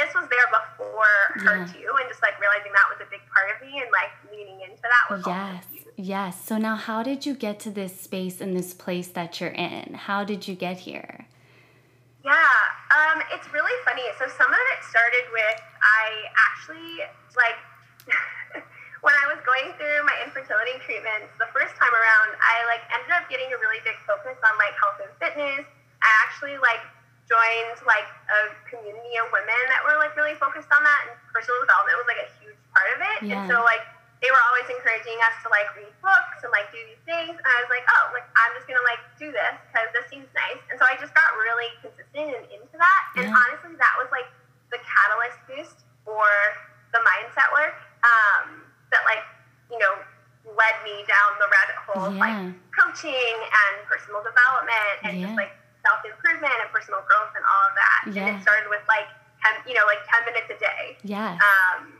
[0.00, 1.70] this was there before her Yeah.
[1.70, 4.64] too, and just like realizing that was a big part of me, and like leaning
[4.64, 5.87] into that was Yes, also huge.
[5.98, 6.40] Yes.
[6.40, 9.94] So now, how did you get to this space and this place that you're in?
[9.94, 11.26] How did you get here?
[12.24, 12.32] Yeah,
[12.92, 14.02] um, it's really funny.
[14.18, 17.00] So some of it started with I actually
[17.38, 17.58] like
[19.06, 22.36] when I was going through my infertility treatments the first time around.
[22.36, 25.64] I like ended up getting a really big focus on like health and fitness.
[26.02, 26.82] I actually like
[27.30, 31.58] joined like a community of women that were like really focused on that, and personal
[31.64, 33.18] development was like a huge part of it.
[33.24, 33.32] Yeah.
[33.40, 33.84] And so like
[34.18, 37.38] they were always encouraging us to like read books and like do these things.
[37.38, 40.26] And I was like, oh, like I'm just gonna like do this because this seems
[40.34, 40.58] nice.
[40.70, 43.02] And so I just got really consistent and into that.
[43.14, 43.38] And Yeah.
[43.46, 44.26] honestly, that was like
[44.74, 46.26] the catalyst boost for
[46.90, 49.22] the mindset work um, that like
[49.70, 49.94] you know
[50.56, 52.34] led me down the rabbit hole of like
[52.72, 55.30] coaching and personal development and Yeah.
[55.30, 55.52] just like
[55.86, 58.00] self improvement and personal growth and all of that.
[58.10, 59.06] And it started with like
[59.44, 60.98] ten, you know, like ten minutes a day.
[61.06, 61.38] Yeah.
[61.38, 61.97] Um,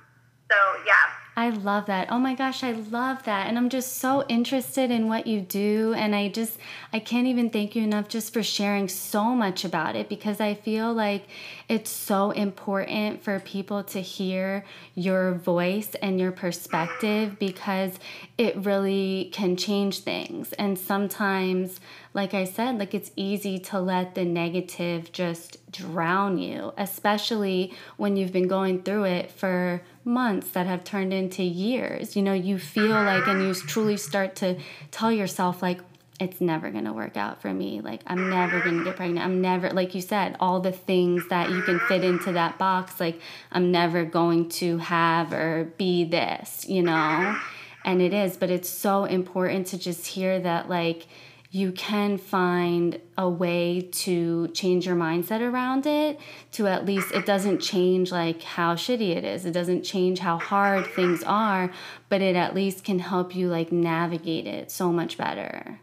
[0.51, 0.95] so yeah.
[1.39, 2.11] I love that.
[2.11, 3.47] Oh my gosh, I love that.
[3.47, 5.95] And I'm just so interested in what you do.
[5.97, 6.59] And I just,
[6.93, 10.55] I can't even thank you enough just for sharing so much about it because I
[10.55, 11.29] feel like
[11.69, 14.65] it's so important for people to hear
[14.97, 18.01] your voice and your perspective because
[18.37, 20.53] it really can change things.
[20.55, 21.79] And sometimes,
[22.19, 28.17] like I said, like it's easy to let the negative just drown you, especially when
[28.17, 32.17] you've been going through it for months that have turned into years.
[32.17, 34.59] You know, you feel like, and you truly start to
[34.91, 35.79] tell yourself, like,
[36.19, 37.81] it's never gonna work out for me.
[37.81, 39.25] Like, I'm never gonna get pregnant.
[39.25, 42.99] I'm never, like you said, all the things that you can fit into that box,
[42.99, 43.21] like,
[43.53, 47.39] I'm never going to have or be this, you know?
[47.85, 51.07] And it is, but it's so important to just hear that, like,
[51.51, 56.21] you can find a way to change your mindset around it
[56.53, 59.47] to at least it doesn't change like how shitty it is.
[59.47, 61.73] It doesn't change how hard things are
[62.09, 65.81] but it at least can help you like navigate it so much better.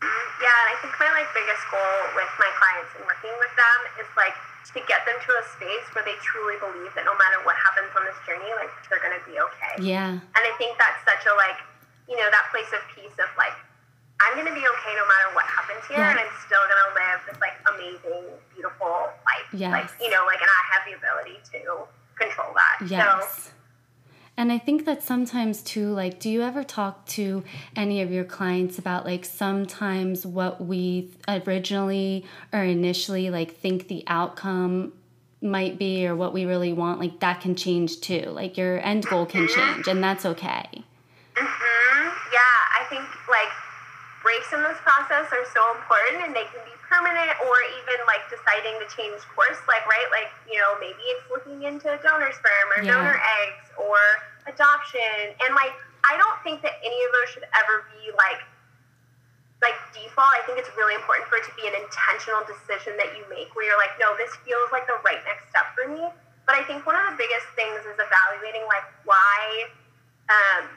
[0.00, 3.54] Mm, yeah, and I think my like biggest goal with my clients and working with
[3.56, 4.36] them is like
[4.72, 7.88] to get them to a space where they truly believe that no matter what happens
[7.96, 9.74] on this journey, like they're gonna be okay.
[9.80, 10.20] yeah.
[10.20, 11.56] And I think that's such a like,
[12.08, 13.56] you know, that place of peace of like,
[14.20, 17.40] I'm gonna be okay no matter what happens here, and I'm still gonna live this
[17.40, 19.48] like amazing, beautiful life.
[19.52, 19.72] Yes.
[19.72, 21.86] Like, you know, like, and I have the ability to
[22.18, 22.78] control that.
[22.80, 23.52] So yes
[24.38, 27.44] and i think that sometimes too like do you ever talk to
[27.76, 34.02] any of your clients about like sometimes what we originally or initially like think the
[34.06, 34.92] outcome
[35.42, 39.04] might be or what we really want like that can change too like your end
[39.06, 39.74] goal can mm-hmm.
[39.74, 40.66] change and that's okay
[41.36, 43.50] hmm Yeah, I think like
[44.28, 48.20] breaks in this process are so important and they can be permanent or even like
[48.28, 49.56] deciding to change course.
[49.64, 52.92] Like, right, like, you know, maybe it's looking into donor sperm or Yeah.
[52.92, 53.96] donor eggs or
[54.44, 55.72] adoption, and like
[56.04, 58.44] I don't think that any of those should ever be like
[59.64, 60.30] like default.
[60.36, 63.50] I think it's really important for it to be an intentional decision that you make
[63.56, 66.04] where you're like, no, this feels like the right next step for me.
[66.46, 69.68] But I think one of the biggest things is evaluating like why
[70.30, 70.68] um,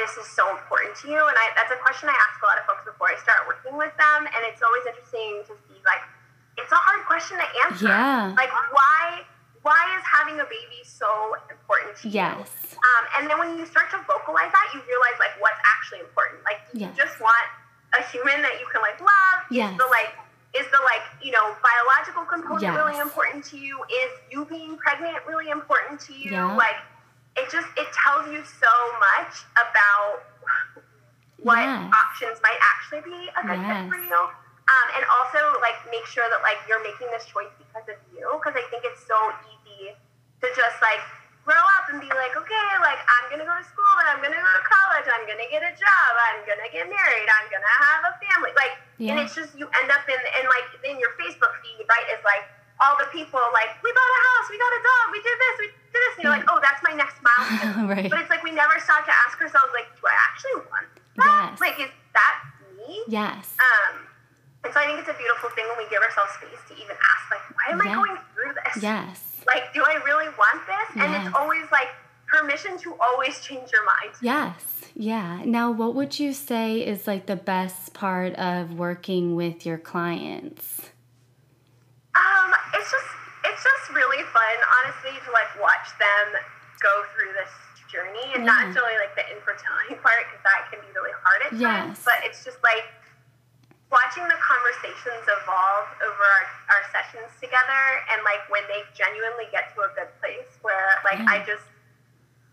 [0.00, 1.20] this is so important to you.
[1.20, 3.76] And I, that's a question I ask a lot of folks before I start working
[3.76, 4.24] with them.
[4.24, 6.00] And it's always interesting to see like
[6.56, 7.92] it's a hard question to answer.
[7.92, 8.32] Yeah.
[8.32, 9.28] Like why
[9.60, 12.32] why is having a baby so important to yes.
[12.32, 12.40] you?
[12.40, 12.80] Yes.
[12.80, 16.40] Um, and then when you start to vocalize that, you realize like what's actually important.
[16.48, 16.96] Like do yes.
[16.96, 17.44] you just want
[17.92, 19.38] a human that you can like love?
[19.52, 19.76] Yes.
[19.76, 20.16] Is the like
[20.56, 22.72] is the like you know biological component yes.
[22.72, 23.76] really important to you?
[23.92, 26.32] Is you being pregnant really important to you?
[26.32, 26.56] Yeah.
[26.56, 26.80] Like
[27.40, 30.28] it just it tells you so much about
[31.40, 31.88] what yes.
[31.88, 34.20] options might actually be a good fit for you.
[34.70, 38.22] Um, and also like make sure that like you're making this choice because of you
[38.38, 39.18] because I think it's so
[39.50, 39.96] easy
[40.44, 41.02] to just like
[41.42, 44.38] grow up and be like, okay, like I'm gonna go to school, but I'm gonna
[44.38, 48.02] go to college, I'm gonna get a job, I'm gonna get married, I'm gonna have
[48.06, 49.16] a family, like, yeah.
[49.16, 52.06] and it's just you end up in and like in your Facebook feed, right?
[52.14, 52.46] Is like
[52.78, 55.54] all the people like we bought a house, we got a dog, we did this,
[55.64, 57.88] we this, and you're like, oh, that's my next milestone.
[57.94, 58.10] right.
[58.10, 60.88] But it's like we never stop to ask ourselves, like, do I actually want
[61.18, 61.54] that?
[61.54, 61.60] Yes.
[61.60, 62.34] Like, is that
[62.76, 63.02] me?
[63.08, 63.56] Yes.
[63.58, 64.06] Um.
[64.62, 66.92] And so I think it's a beautiful thing when we give ourselves space to even
[66.92, 67.88] ask, like, why am yes.
[67.88, 68.82] I going through this?
[68.82, 71.02] Yes like, do I really want this?
[71.02, 71.26] And yes.
[71.26, 71.88] it's always like
[72.26, 74.14] permission to always change your mind.
[74.22, 74.62] Yes.
[74.94, 75.42] Yeah.
[75.44, 80.90] Now, what would you say is like the best part of working with your clients?
[82.14, 83.06] Um, it's just
[83.60, 86.40] it's just really fun, honestly, to like watch them
[86.80, 87.52] go through this
[87.92, 88.48] journey, and yeah.
[88.48, 91.68] not necessarily like the infertility part because that can be really hard at yes.
[91.68, 92.00] times.
[92.00, 92.88] But it's just like
[93.92, 97.84] watching the conversations evolve over our, our sessions together
[98.14, 101.26] and like when they genuinely get to a good place where like yeah.
[101.26, 101.66] I just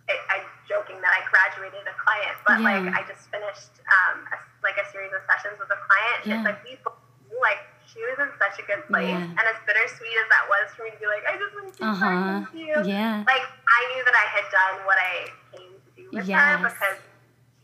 [0.10, 2.84] I, I'm joking that I graduated a client, but yeah.
[2.84, 6.20] like I just finished um, a, like a series of sessions with a client.
[6.28, 6.76] And it's like we
[7.40, 7.64] like
[7.98, 9.26] she was in such a good place, yeah.
[9.26, 11.74] and as bittersweet as that was for me to be like, I just want to
[11.74, 12.46] keep uh-huh.
[12.54, 12.78] you.
[12.86, 13.26] Yeah.
[13.26, 15.14] Like I knew that I had done what I
[15.58, 16.38] came to do with yes.
[16.38, 17.02] her because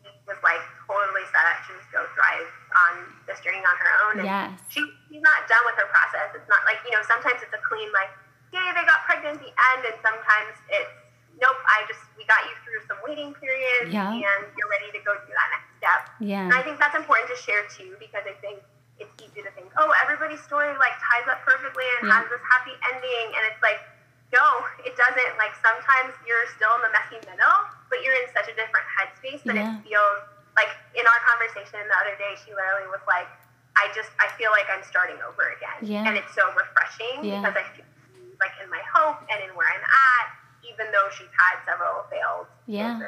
[0.01, 2.93] she was like totally set up to just go thrive on
[3.29, 4.13] this journey on her own.
[4.25, 4.57] And yes.
[4.73, 6.33] she, she's not done with her process.
[6.33, 8.09] It's not like, you know, sometimes it's a clean, like,
[8.49, 9.81] yay, they got pregnant at the end.
[9.85, 10.97] And sometimes it's,
[11.37, 14.09] nope, I just, we got you through some waiting periods yeah.
[14.09, 16.01] and you're ready to go do that next step.
[16.17, 16.49] Yeah.
[16.49, 18.65] And I think that's important to share too, because I think
[19.03, 22.23] it's easy to think, oh, everybody's story like ties up perfectly and yeah.
[22.23, 23.27] has this happy ending.
[23.35, 23.83] And it's like,
[24.31, 24.45] no,
[24.81, 25.33] it doesn't.
[25.37, 27.59] Like sometimes you're still in the messy middle,
[27.91, 29.77] but you're in such a different headspace that yeah.
[29.77, 30.19] it feels
[30.57, 33.29] like in our conversation the other day, she literally was like,
[33.73, 35.81] I just, I feel like I'm starting over again.
[35.81, 36.05] Yeah.
[36.05, 37.41] And it's so refreshing yeah.
[37.41, 37.85] because I feel
[38.37, 40.27] like in my hope and in where I'm at,
[40.61, 43.01] even though she's had several failed yeah.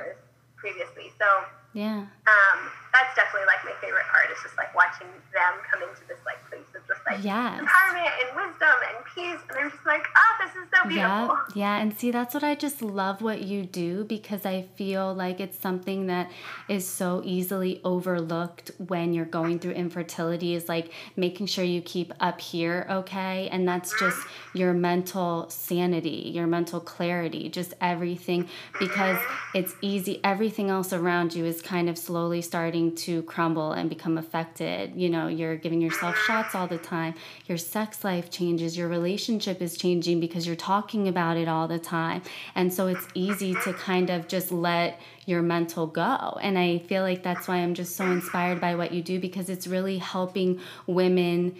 [0.57, 1.13] previously.
[1.21, 1.27] So,
[1.75, 2.07] yeah.
[2.07, 2.59] Um,
[2.95, 6.39] that's definitely like my favorite part is just like watching them come into this like
[6.47, 7.61] place just like yes.
[7.61, 9.41] empowerment and wisdom and peace.
[9.49, 11.01] And I'm just like, oh, this is so beautiful.
[11.01, 11.77] Yeah, yeah.
[11.77, 15.59] And see, that's what I just love what you do because I feel like it's
[15.59, 16.31] something that
[16.69, 22.13] is so easily overlooked when you're going through infertility is like making sure you keep
[22.19, 23.49] up here okay.
[23.51, 24.17] And that's just
[24.53, 28.47] your mental sanity, your mental clarity, just everything
[28.79, 29.19] because
[29.53, 30.19] it's easy.
[30.23, 34.93] Everything else around you is kind of slowly starting to crumble and become affected.
[34.95, 37.15] You know, you're giving yourself shots all the time.
[37.47, 41.79] Your sex life changes, your relationship is changing because you're talking about it all the
[41.79, 42.21] time.
[42.55, 46.37] And so it's easy to kind of just let your mental go.
[46.41, 49.49] And I feel like that's why I'm just so inspired by what you do because
[49.49, 51.55] it's really helping women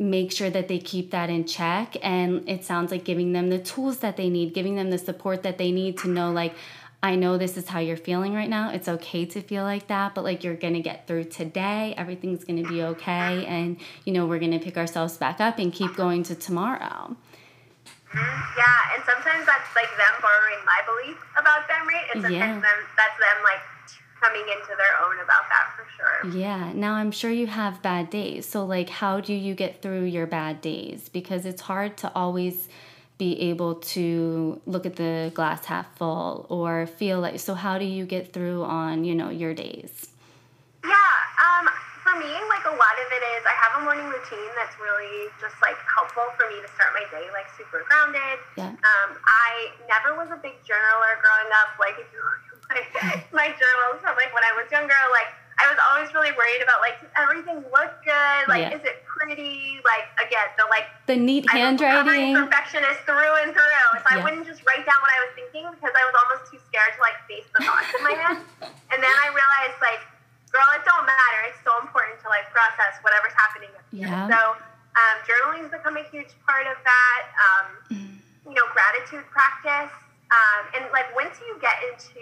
[0.00, 3.58] make sure that they keep that in check and it sounds like giving them the
[3.58, 6.54] tools that they need giving them the support that they need to know like
[7.02, 8.70] I know this is how you're feeling right now.
[8.70, 11.94] It's okay to feel like that, but like you're going to get through today.
[11.96, 13.46] Everything's going to be okay.
[13.46, 17.16] And, you know, we're going to pick ourselves back up and keep going to tomorrow.
[18.12, 18.58] Mm-hmm.
[18.58, 22.04] Yeah, and sometimes that's like them borrowing my belief about them, right?
[22.12, 22.54] And sometimes Yeah.
[22.60, 23.60] them, that's them like
[24.20, 26.38] coming into their own about that for sure.
[26.38, 26.72] Yeah.
[26.74, 28.46] Now I'm sure you have bad days.
[28.46, 31.08] So, like, how do you get through your bad days?
[31.08, 32.68] Because it's hard to always
[33.20, 37.84] be able to look at the glass half full or feel like so how do
[37.84, 40.08] you get through on you know your days
[40.80, 40.88] Yeah,
[41.36, 41.68] um,
[42.00, 45.28] for me, like a lot of it is I have a morning routine that's really
[45.36, 48.40] just like helpful for me to start my day like super grounded.
[48.56, 48.72] Yeah.
[48.72, 51.76] Um, I never was a big journaler growing up.
[51.76, 55.28] Like if you look at my, my journals from like when I was younger, like
[55.60, 58.42] I was always really worried about like, does everything look good?
[58.48, 58.76] Like, Yeah.
[58.80, 59.78] is it pretty?
[59.84, 62.34] Like, again, the like The neat recovering handwriting.
[62.40, 63.84] perfectionist through and through.
[64.00, 66.60] So I wouldn't just write down what I was thinking because I was almost too
[66.72, 68.38] scared to like face the thoughts in my head.
[68.90, 70.02] And then I realized like,
[70.50, 71.38] girl, it don't matter.
[71.46, 73.70] It's so important to like process whatever's happening.
[73.94, 74.26] Yeah.
[74.26, 74.38] So
[74.98, 77.20] um, journaling has become a huge part of that.
[77.38, 77.66] Um,
[78.50, 79.94] you know, gratitude practice.
[80.34, 82.18] Um, and like once you get into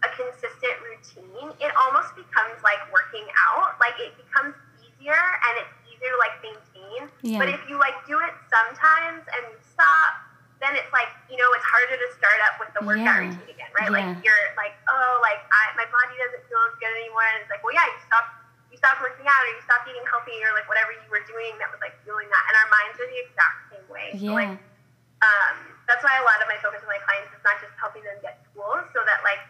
[0.00, 3.76] a consistent routine, it almost becomes like working out.
[3.80, 7.00] Like it becomes easier and it's easier to like maintain.
[7.20, 7.40] Yeah.
[7.40, 10.24] But if you like do it sometimes and you stop,
[10.60, 13.28] then it's like, you know, it's harder to start up with the workout Yeah.
[13.32, 13.88] routine again, right?
[13.92, 13.96] Yeah.
[13.96, 17.24] Like you're like, oh, like I, my body doesn't feel as good anymore.
[17.32, 18.32] And it's like, well, yeah, you stopped
[18.72, 21.52] you stopped working out or you stopped eating healthy or like whatever you were doing
[21.58, 22.44] that was like fueling that.
[22.48, 24.08] And our minds are the exact same way.
[24.14, 25.26] So like Yeah.
[25.26, 25.56] um,
[25.90, 28.14] that's why a lot of my focus with my clients is not just helping them
[28.22, 29.42] get tools so that like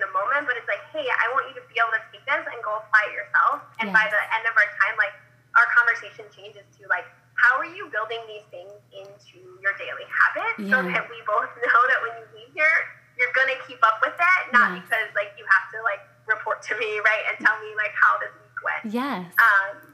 [0.00, 2.24] in the moment, but it's like, hey, I want you to be able to take
[2.24, 3.60] this and go apply it yourself.
[3.84, 5.12] And by the end of our time, like
[5.60, 7.04] our conversation changes to like,
[7.36, 11.80] how are you building these things into your daily habits so that we both know
[11.92, 12.72] that when you leave here,
[13.20, 14.88] you're gonna keep up with it, not Yes.
[14.88, 18.16] because like you have to like report to me, right, and tell me like how
[18.24, 18.82] this week went.
[18.88, 19.28] Yes.
[19.36, 19.92] Um,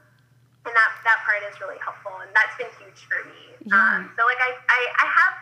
[0.63, 3.55] and that that part is really helpful, and that's been huge for me.
[3.67, 3.75] Yeah.
[3.75, 5.33] Um, so like I, I I have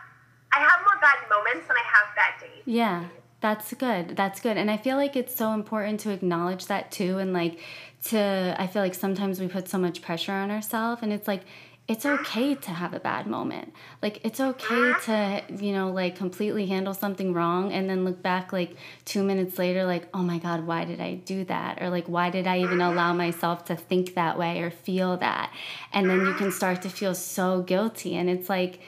[0.54, 2.62] I have more bad moments than I have bad days.
[2.66, 3.06] Yeah,
[3.40, 4.16] that's good.
[4.16, 4.56] That's good.
[4.56, 7.18] And I feel like it's so important to acknowledge that too.
[7.18, 7.58] And like
[8.04, 11.42] to, I feel like sometimes we put so much pressure on ourselves and it's like,
[11.88, 13.72] it's okay to have a bad moment.
[14.02, 18.52] Like, it's okay to, you know, like completely handle something wrong and then look back
[18.52, 21.80] like two minutes later, like, oh my God, why did I do that?
[21.80, 25.52] Or like, why did I even allow myself to think that way or feel that?
[25.92, 28.16] And then you can start to feel so guilty.
[28.16, 28.80] And it's like,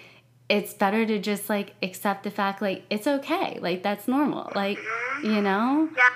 [0.48, 4.78] it's better to just like accept the fact like it's okay like that's normal like
[5.22, 6.08] you know Yeah,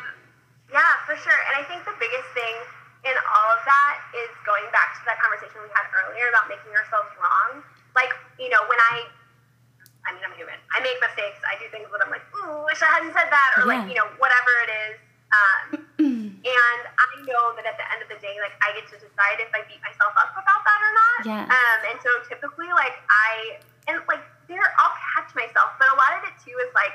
[0.72, 1.37] yeah, for sure.
[1.53, 2.57] And I think the biggest thing
[3.05, 6.72] in all of that is going back to that conversation we had earlier about making
[6.72, 7.61] ourselves wrong.
[7.93, 8.09] Like,
[8.41, 9.05] you know, when I,
[10.09, 10.57] I mean, I'm human.
[10.72, 11.45] I make mistakes.
[11.45, 13.99] I do things that I'm like, ooh, wish I hadn't said that, or like, you
[14.01, 14.95] know, whatever it is.
[15.33, 15.64] Um,
[16.41, 19.45] and I know that at the end of the day, like, I get to decide
[19.45, 21.20] if I beat myself up about that or not.
[21.28, 21.45] Yeah.
[21.53, 26.18] Um, and so typically, like, I, and like, there, I'll catch myself, but a lot
[26.18, 26.93] of it too is like,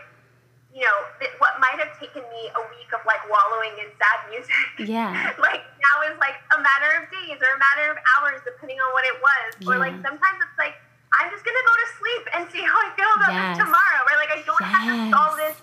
[0.76, 4.20] you know, that what might have taken me a week of like wallowing in sad
[4.30, 4.54] music,
[4.86, 5.34] Yeah.
[5.42, 8.90] like now is like a matter of days or a matter of hours, depending on
[8.94, 9.50] what it was.
[9.66, 10.76] Or like sometimes it's like
[11.18, 13.58] I'm just gonna go to sleep and see how I feel about Yes.
[13.58, 14.02] this tomorrow.
[14.06, 14.20] Right?
[14.22, 15.56] Like I don't have to solve this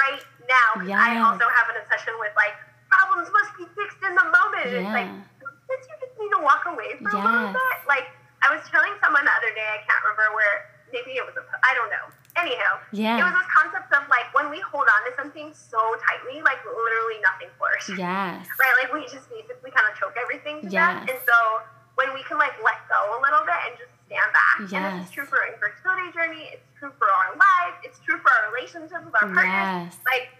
[0.00, 0.68] right now.
[0.80, 2.54] 'cause I also have an obsession with like
[2.88, 4.64] problems must be fixed in the moment.
[4.70, 5.44] And It's like Yeah.
[5.44, 7.58] sometimes you just need to walk away for a little Yes.
[7.58, 7.78] bit.
[7.90, 8.06] Like
[8.44, 10.70] I was telling someone the other day, I can't remember where.
[10.92, 11.42] Maybe it was a.
[11.66, 12.06] I don't know.
[12.38, 13.18] Anyhow, Yeah.
[13.18, 16.62] it was this concept of like when we hold on to something so tightly, like
[16.62, 17.98] literally nothing flourishes.
[17.98, 18.74] yes Right?
[18.78, 20.70] Like we just basically kind of choke everything to Yes.
[20.70, 21.10] death.
[21.10, 21.66] And so
[21.98, 24.86] when we can like let go a little bit and just stand back, and Yes.
[24.86, 28.30] this is true for our infertility journey, it's true for our lives, it's true for
[28.30, 29.90] our relationships with our partners.
[29.90, 29.98] Yes.
[30.06, 30.30] Like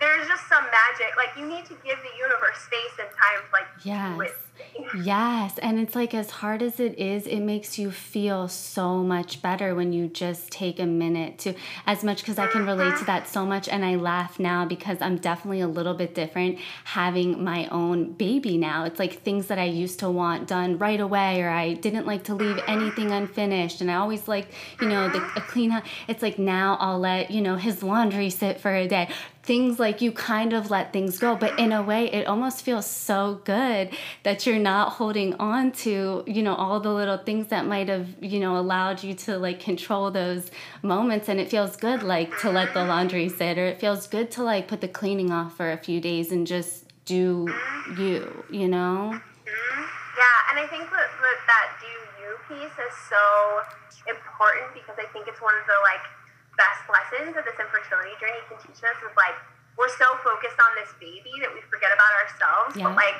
[0.00, 1.16] there's just some magic.
[1.16, 4.32] Like you need to give the universe space and time to like Yes.
[4.56, 5.04] thing.
[5.04, 9.40] Yes, and it's like as hard as it is, it makes you feel so much
[9.42, 11.54] better when you just take a minute to,
[11.86, 13.06] as much because I can relate to mm-hmm.
[13.06, 13.68] that so much.
[13.68, 18.58] And I laugh now because I'm definitely a little bit different having my own baby
[18.58, 18.84] now.
[18.84, 22.24] It's like things that I used to want done right away, or I didn't like
[22.24, 22.70] to leave mm-hmm.
[22.70, 23.80] anything unfinished.
[23.80, 24.48] And I always like,
[24.80, 25.86] you know, the, a clean house.
[26.08, 29.08] It's like now I'll let, you know, his laundry sit for a day
[29.50, 32.86] things like you kind of let things go but in a way it almost feels
[32.86, 33.90] so good
[34.22, 38.06] that you're not holding on to you know all the little things that might have
[38.20, 42.48] you know allowed you to like control those moments and it feels good like to
[42.48, 45.72] let the laundry sit or it feels good to like put the cleaning off for
[45.72, 47.52] a few days and just do
[47.98, 49.10] you you know.
[49.10, 51.10] Yeah, and I think that
[51.48, 51.90] that do
[52.22, 53.62] you piece is so
[54.06, 56.19] important because I think it's one of the like
[56.60, 59.32] best lessons that this infertility journey can teach us is like
[59.80, 62.76] we're so focused on this baby that we forget about ourselves.
[62.76, 62.92] Yeah.
[62.92, 63.16] But like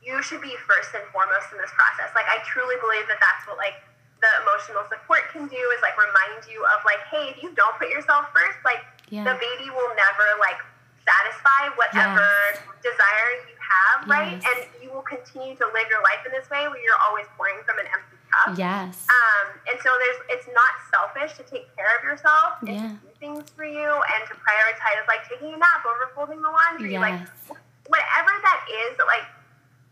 [0.00, 2.08] you should be first and foremost in this process.
[2.16, 3.76] Like I truly believe that that's what like
[4.24, 7.76] the emotional support can do is like remind you of like, hey, if you don't
[7.76, 8.82] put yourself first, like
[9.12, 9.22] Yeah.
[9.28, 10.58] the baby will never like
[11.06, 12.26] satisfy whatever
[12.56, 12.60] Yes.
[12.82, 14.36] desire you have, right?
[14.36, 17.60] And you will continue to live your life in this way where you're always pouring
[17.64, 18.17] from an empty
[18.56, 22.92] yes Um, and so there's it's not selfish to take care of yourself and Yeah.
[23.02, 26.96] do things for you and to prioritize like taking a nap over folding the laundry.
[26.98, 27.56] Like Yes.
[27.88, 29.24] whatever that is that like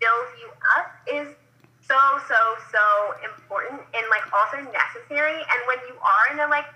[0.00, 1.28] fills you up is
[1.80, 1.96] so
[2.28, 2.36] so
[2.72, 2.84] so
[3.24, 5.38] important and like also necessary.
[5.40, 6.66] And when you are in a like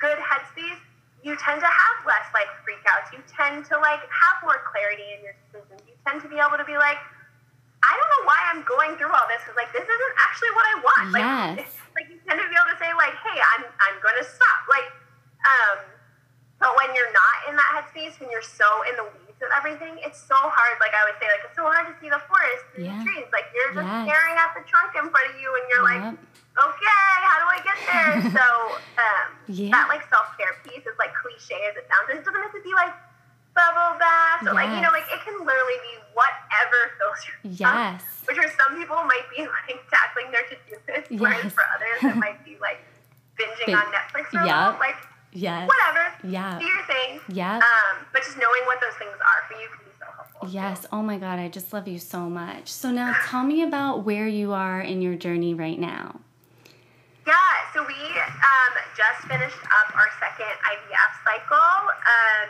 [0.00, 0.80] good headspace,
[1.22, 3.12] you tend to have less like freakouts.
[3.12, 5.82] You tend to like have more clarity in your decisions.
[5.86, 6.98] You tend to be able to be like,
[7.82, 10.66] I don't know why I'm going through all this because like this isn't actually what
[10.70, 11.04] I want.
[11.10, 11.68] Like, Yes.
[11.98, 14.60] like you tend to be able to say like, hey, I'm I'm going to stop.
[14.70, 14.88] Like,
[15.42, 15.78] um,
[16.62, 19.98] but when you're not in that headspace, when you're so in the weeds of everything,
[20.06, 20.78] it's so hard.
[20.78, 22.94] Like I would say, like it's so hard to see the forest through Yeah.
[22.94, 23.26] the trees.
[23.34, 24.06] Like you're just Yes.
[24.06, 26.06] staring at the trunk in front of you, and you're like,
[26.54, 28.10] okay, how do I get there?
[28.38, 28.46] so
[29.02, 29.74] um, Yeah.
[29.74, 32.06] that like self care piece is like cliche as it sounds.
[32.14, 32.94] And it doesn't have to be like
[33.54, 37.36] bubble bath or like you know, like it can literally be whatever fills your.
[37.52, 38.02] Yes.
[38.26, 42.14] Which for some people might be like tackling their to do list, whereas for others
[42.14, 42.78] it might be like
[43.38, 44.78] binging Bin- on Netflix or Yep.
[44.80, 44.96] like
[45.34, 45.66] Yes.
[45.68, 46.12] whatever.
[46.28, 46.58] Yeah.
[46.58, 47.20] Do your thing.
[47.28, 47.56] Yeah.
[47.56, 50.48] Um, but just knowing what those things are for you can be so helpful.
[50.50, 50.84] Yes.
[50.92, 51.38] Oh my God.
[51.38, 52.68] I just love you so much.
[52.68, 56.20] So now tell me about where you are in your journey right now.
[57.26, 57.34] Yeah,
[57.72, 61.56] so we um, just finished up our second IVF cycle.
[61.56, 62.48] Um,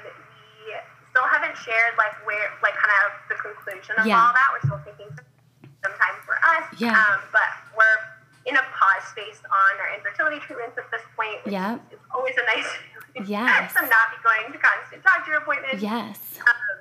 [1.13, 4.17] still haven't shared like where, like kind of the conclusion of Yeah.
[4.17, 4.49] all that.
[4.57, 6.65] We're still taking some time for us.
[6.81, 6.97] Yeah.
[6.97, 7.45] Um, but
[7.77, 8.01] we're
[8.49, 11.45] in a pause space on our infertility treatments at this point.
[11.45, 11.77] Yeah.
[11.93, 12.65] is always a nice
[13.13, 13.29] feeling.
[13.29, 13.77] Yes.
[13.77, 15.85] to not be going to constant doctor appointments.
[15.85, 16.41] Yes.
[16.41, 16.81] Um,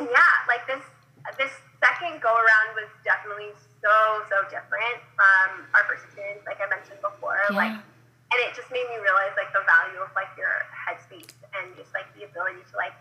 [0.00, 0.80] and yeah, like this
[1.36, 1.52] this
[1.84, 3.52] second go around was definitely
[3.84, 3.92] so
[4.32, 7.36] so different from our first experience, like I mentioned before.
[7.52, 7.68] Yeah.
[7.68, 7.76] Like,
[8.32, 11.92] and it just made me realize like the value of like your headspace and just
[11.92, 12.94] like the ability to like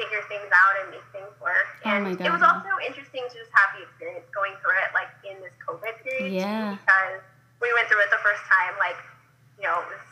[0.00, 1.68] figure things out and make things work.
[1.84, 4.90] Oh and my it was also interesting to just have the experience going through it
[4.96, 6.80] like in this COVID period too, Yeah.
[6.80, 7.20] because
[7.60, 8.96] we went through it the first time like
[9.60, 10.04] you know it was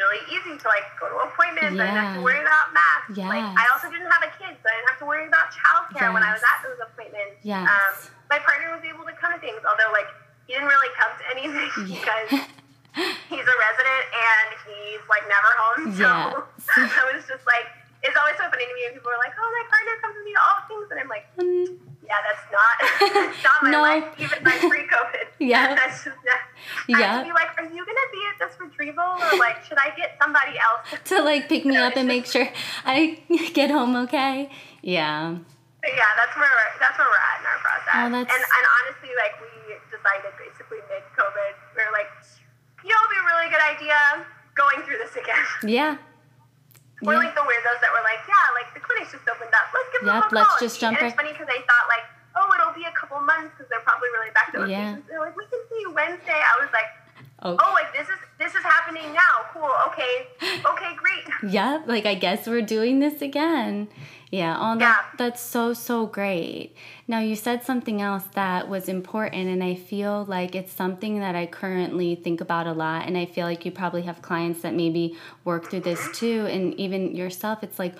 [0.00, 1.76] really easy to like go to appointments.
[1.76, 3.18] I didn't have to worry about masks.
[3.20, 6.08] Like I also didn't have a kid, so I didn't have to worry about childcare
[6.14, 7.42] when I was at those appointments.
[7.44, 7.66] Yes.
[7.68, 7.92] Um,
[8.32, 10.08] my partner was able to come to things, although like
[10.48, 12.28] he didn't really come to anything because
[13.28, 15.82] he's a resident and he's like never home.
[15.98, 16.94] So Yes.
[16.94, 17.66] I was just like,
[18.02, 20.22] it's always so funny to me when people are like, "Oh, my partner comes to
[20.24, 21.66] me to all things," and I'm like, Mm,
[22.06, 22.74] "Yeah, that's not
[23.14, 23.82] that's not my No.
[23.82, 25.26] life, even my pre-COVID.
[25.42, 25.74] Yeah.
[25.74, 26.40] that's just not."
[26.94, 29.78] I have to be like, "Are you gonna be at this retrieval, or like, should
[29.78, 32.46] I get somebody else?" to like pick me up and make sure
[32.86, 33.18] I
[33.54, 34.50] get home okay.
[34.82, 35.36] Yeah.
[35.82, 37.94] But yeah, that's where we're, that's where we're at in our process.
[37.94, 39.50] Oh, that's- And and honestly, like we
[39.94, 42.10] decided basically mid COVID, we are like,
[42.82, 43.98] you know, it'd be a really good idea
[44.58, 45.38] going through this again.
[45.62, 45.96] Yeah.
[47.02, 47.30] We're Yeah.
[47.30, 49.70] like the weirdos that were like, yeah, like the clinic's just opened up.
[49.70, 50.58] Let's give them Yep, a let's call.
[50.58, 53.18] just and jump it's right- funny because I thought like, oh, it'll be a couple
[53.22, 54.98] months because they're probably really back to Yeah.
[54.98, 55.06] patients.
[55.08, 56.34] They're like, we can see you Wednesday.
[56.42, 56.90] I was like,
[57.40, 57.56] Oh.
[57.60, 59.46] oh, like this is this is happening now.
[59.52, 59.70] Cool.
[59.88, 60.26] Okay.
[60.64, 60.96] Okay.
[60.96, 61.24] Great.
[61.52, 63.88] Yep, like I guess we're doing this again.
[64.30, 65.16] Yeah, oh, that, Yeah.
[65.16, 66.74] that's so, so great.
[67.06, 71.34] Now, you said something else that was important, and I feel like it's something that
[71.34, 73.06] I currently think about a lot.
[73.06, 76.12] And I feel like you probably have clients that maybe work through this mm-hmm.
[76.12, 77.62] too, and even yourself.
[77.62, 77.94] It's like,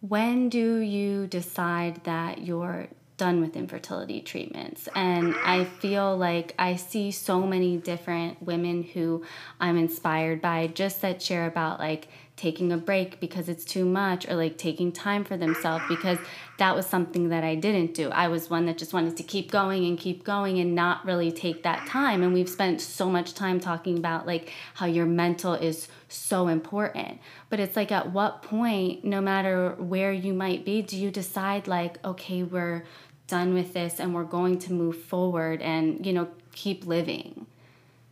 [0.00, 2.88] when do you decide that you're
[3.22, 4.88] done with infertility treatments?
[4.96, 9.24] And I feel like I see so many different women who
[9.60, 14.28] I'm inspired by just that share about like taking a break because it's too much
[14.28, 16.18] or like taking time for themselves because
[16.58, 18.10] that was something that I didn't do.
[18.10, 21.30] I was one that just wanted to keep going and keep going and not really
[21.30, 22.22] take that time.
[22.24, 27.20] And we've spent so much time talking about like how your mental is so important.
[27.48, 31.68] But it's like at what point, no matter where you might be, do you decide
[31.68, 32.84] like, okay, we're
[33.32, 37.48] done with this and we're going to move forward and, you know, keep living?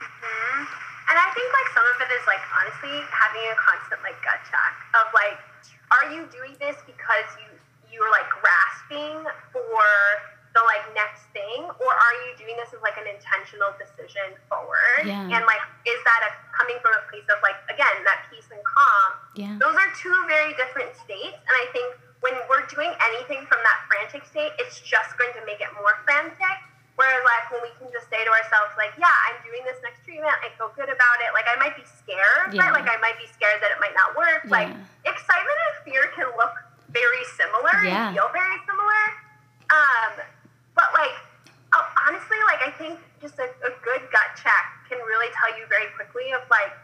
[0.01, 0.61] Mhm.
[1.13, 4.41] And I think like some of it is like honestly having a constant like gut
[4.49, 5.37] check of like,
[5.93, 7.53] are you doing this because you
[7.93, 9.21] you're like grasping
[9.53, 9.85] for
[10.57, 15.05] the like next thing, or are you doing this as like an intentional decision forward?
[15.05, 15.21] Yeah.
[15.37, 18.63] And like, is that a coming from a place of like again that peace and
[18.65, 19.11] calm?
[19.37, 19.55] Yeah.
[19.61, 23.79] Those are two very different states, and I think when we're doing anything from that
[23.89, 26.59] frantic state, it's just going to make it more frantic.
[27.01, 30.05] Whereas, like, when we can just say to ourselves, like, yeah, I'm doing this next
[30.05, 31.33] treatment, I feel good about it.
[31.33, 32.69] Like, I might be scared, Yeah.
[32.69, 32.77] right?
[32.77, 34.45] Like, I might be scared that it might not work.
[34.53, 34.69] Like,
[35.09, 36.53] excitement and fear can look
[36.93, 38.13] very similar Yeah.
[38.13, 39.03] and feel very similar.
[39.73, 40.13] Um,
[40.77, 41.17] but like,
[41.73, 45.65] oh, honestly, like, I think just a, a good gut check can really tell you
[45.73, 46.75] very quickly of like,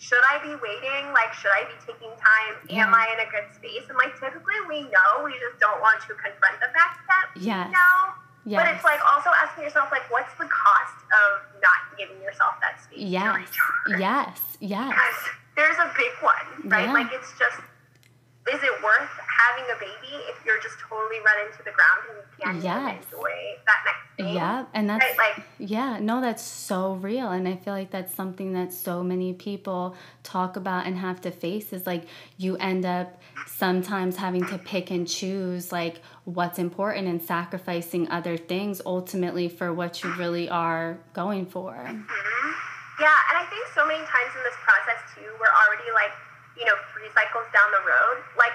[0.00, 1.12] should I be waiting?
[1.12, 2.56] Like, should I be taking time?
[2.72, 3.84] Am I in a good space?
[3.92, 7.68] And like, typically we know, we just don't want to confront the fact that Yes.
[7.68, 8.56] we know.
[8.56, 12.80] But it's like also asking yourself, like, what's the cost of not giving yourself that
[12.80, 13.44] space Yes.
[14.00, 14.40] Yes.
[14.58, 14.88] Yes.
[14.88, 15.20] Because
[15.54, 16.88] there's a big one, right?
[16.88, 16.96] Yeah.
[16.96, 17.60] Like, it's just,
[18.48, 22.16] is it worth having a baby if you're just totally run into the ground and
[22.18, 23.04] you can't Yes.
[23.04, 23.32] enjoy
[23.66, 24.34] that next thing?
[24.34, 28.14] Yeah, and that's Right, like yeah, no, that's so real, and I feel like that's
[28.14, 32.04] something that so many people talk about and have to face is like
[32.36, 38.36] you end up sometimes having to pick and choose like what's important and sacrificing other
[38.36, 41.72] things ultimately for what you really are going for.
[41.74, 42.54] Mhm.
[43.00, 46.12] Yeah, and I think so many times in this process too, we're already like,
[46.56, 48.22] you know, three cycles down the road.
[48.36, 48.52] Like,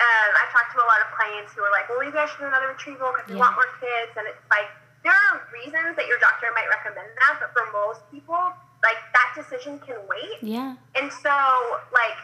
[0.00, 2.40] um, I've talked to a lot of clients who are like, well, maybe I should
[2.40, 3.44] do another retrieval because we Yeah.
[3.44, 4.12] want more kids.
[4.16, 4.68] And it's like,
[5.04, 8.38] there are reasons that your doctor might recommend that, but for most people,
[8.82, 10.38] like, that decision can wait.
[10.42, 11.32] Yeah, And so,
[11.94, 12.18] like,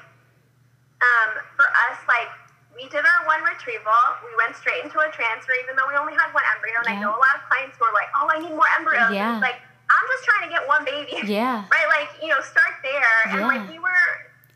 [1.02, 2.30] um, for us, like,
[2.74, 3.94] we did our one retrieval.
[4.22, 6.78] We went straight into a transfer, even though we only had one embryo.
[6.82, 9.10] And I know a lot of clients who are like, "Oh, I need more embryos."
[9.10, 9.38] Yeah.
[9.42, 9.58] like,
[9.90, 11.88] I'm just trying to get one baby, yeah, right?
[11.90, 13.18] Like, you know, start there.
[13.34, 13.46] And Yeah.
[13.50, 14.04] like, we were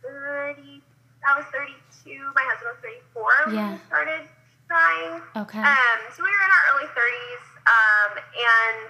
[0.07, 0.83] thirty.
[1.27, 1.47] I was
[2.05, 2.33] thirty-two.
[2.35, 3.73] My husband was thirty-four when Yeah.
[3.73, 4.23] we started
[4.69, 5.23] trying.
[5.37, 8.89] okay, Um, so we were in our early 30s, um, and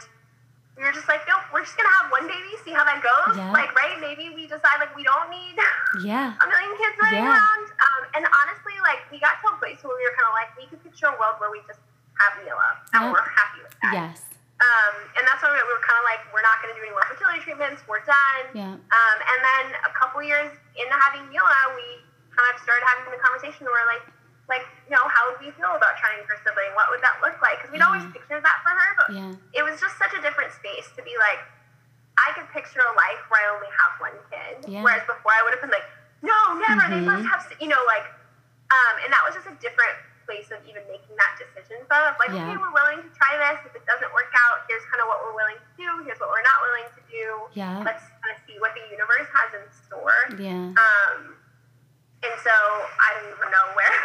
[0.79, 3.37] we were just like, nope, we're just gonna have one baby, see how that goes.
[3.37, 3.51] Yeah.
[3.51, 3.99] Like, right?
[4.01, 5.59] Maybe we decide like we don't need
[6.07, 7.35] yeah, a million kids running Yeah.
[7.35, 7.67] around.
[7.83, 10.55] Um, and honestly, like we got to a place where we were kind of like,
[10.57, 11.81] we could picture a world where we just
[12.21, 13.13] have Mila, and Yeah.
[13.13, 13.93] we're happy with that.
[13.93, 14.23] yes,
[14.63, 17.03] Um, and that's why we were kind of like, we're not gonna do any more
[17.11, 17.83] fertility treatments.
[17.91, 18.45] We're done.
[18.55, 23.13] yeah, Um, and then a couple years into having Mila, we kind of started having
[23.13, 24.05] the conversation where like,
[24.51, 26.73] like, you know, how would we feel about trying for sibling?
[26.75, 27.61] What would that look like?
[27.63, 30.51] Because we'd always pictured that for her, but yeah, it was just such a different
[30.53, 31.41] space to be like,
[32.21, 34.85] I could picture a life where I only have one kid, Yeah.
[34.85, 35.87] whereas before I would have been like,
[36.21, 36.85] no, never.
[36.93, 37.09] They Mhm.
[37.09, 38.05] must have, you know, like,
[38.71, 39.97] um, and that was just a different
[40.29, 42.15] place of even making that decision from.
[42.21, 42.47] Like, Yeah.
[42.47, 43.59] okay, we're willing to try this.
[43.67, 45.89] If it doesn't work out, here's kind of what we're willing to do.
[46.05, 47.49] Here's what we're not willing to do.
[47.59, 50.31] yeah, Let's kind of see what the universe has in store.
[50.39, 51.32] yeah, Um,
[52.53, 52.59] so
[53.01, 53.97] I don't even know where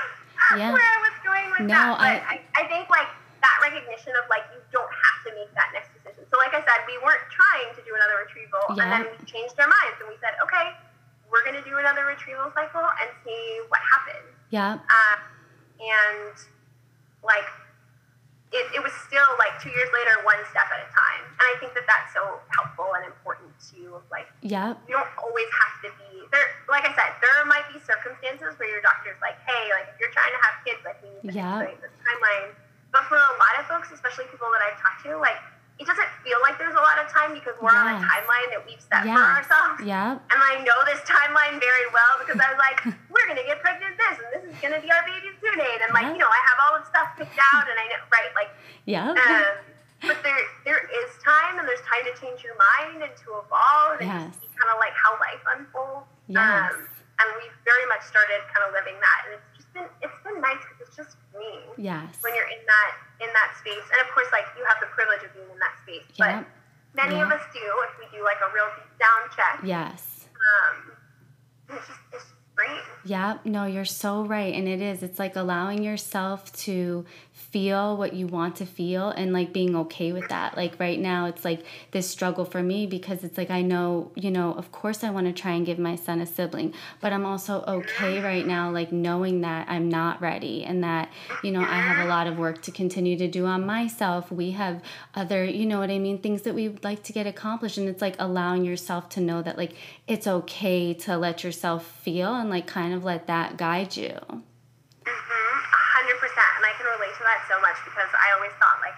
[0.55, 0.71] Yeah.
[0.71, 1.99] where I was going with No, that.
[1.99, 3.11] But I- I, I, think like
[3.43, 6.23] that recognition of like you don't have to make that next decision.
[6.31, 8.87] So like I said, we weren't trying to do another retrieval, Yeah.
[8.87, 10.71] and then we changed our minds and we said, okay,
[11.27, 14.31] we're gonna do another retrieval cycle and see what happens.
[14.55, 15.19] yeah, Um,
[15.83, 16.33] and
[17.27, 17.49] like
[18.55, 21.23] it, it was still like two years later, one step at a time.
[21.35, 25.51] And I think that that's so helpful and important to like yeah, you don't always
[25.59, 26.47] have to be there.
[26.69, 30.11] Like I said, there might be circumstances where your doctor's like, "Hey, like if you're
[30.11, 31.63] trying to have kids, like we need to Yeah.
[31.79, 32.51] this timeline."
[32.91, 35.37] But for a lot of folks, especially people that I've talked to, like
[35.77, 38.65] it doesn't feel like there's a lot of time because we're on a timeline that
[38.65, 39.77] we've set for ourselves.
[39.85, 42.81] yeah, And I know this timeline very well because I was like,
[43.13, 45.93] we're gonna get pregnant this, and this is gonna be our baby's due date, and
[45.93, 46.13] like Yeah.
[46.17, 48.49] you know, I have all this stuff picked out, and I know right, like
[48.89, 49.53] yeah, um,
[50.01, 54.01] but there there is time and there's time to change your mind and to evolve
[54.01, 54.33] and Yes.
[54.33, 56.09] to see kind of like how life unfolds.
[56.27, 56.73] Yes.
[56.73, 56.87] Um,
[57.19, 60.37] and we've very much started kind of living that, and it's just been it's been
[60.37, 62.91] nice because it's just me yes, when you're in that
[63.25, 63.85] in that space.
[63.89, 66.53] And of course, like you have the privilege of being in that space, yeah, but
[66.93, 69.65] many of us do if we do like a real deep down check.
[69.65, 70.29] yes.
[70.37, 70.75] Um,
[71.73, 72.25] it's just it's
[72.55, 72.85] great.
[73.03, 74.53] Yeah, no, you're so right.
[74.53, 75.01] And it is.
[75.01, 77.05] It's like allowing yourself to
[77.51, 80.57] feel what you want to feel and like being okay with that.
[80.57, 84.31] Like right now, it's like this struggle for me because it's like I know, you
[84.31, 87.25] know, of course I want to try and give my son a sibling, but I'm
[87.25, 91.09] also okay right now, like knowing that I'm not ready and that,
[91.43, 94.31] you know, I have a lot of work to continue to do on myself.
[94.31, 94.81] We have
[95.15, 97.77] other, you know what I mean, things that we would like to get accomplished.
[97.77, 99.73] And it's like allowing yourself to know that like
[100.07, 104.11] it's okay to let yourself feel and like kind of let that guide you.
[105.07, 108.51] Mm-hmm, a hundred percent, and I can relate to that so much because I always
[108.57, 108.95] thought like,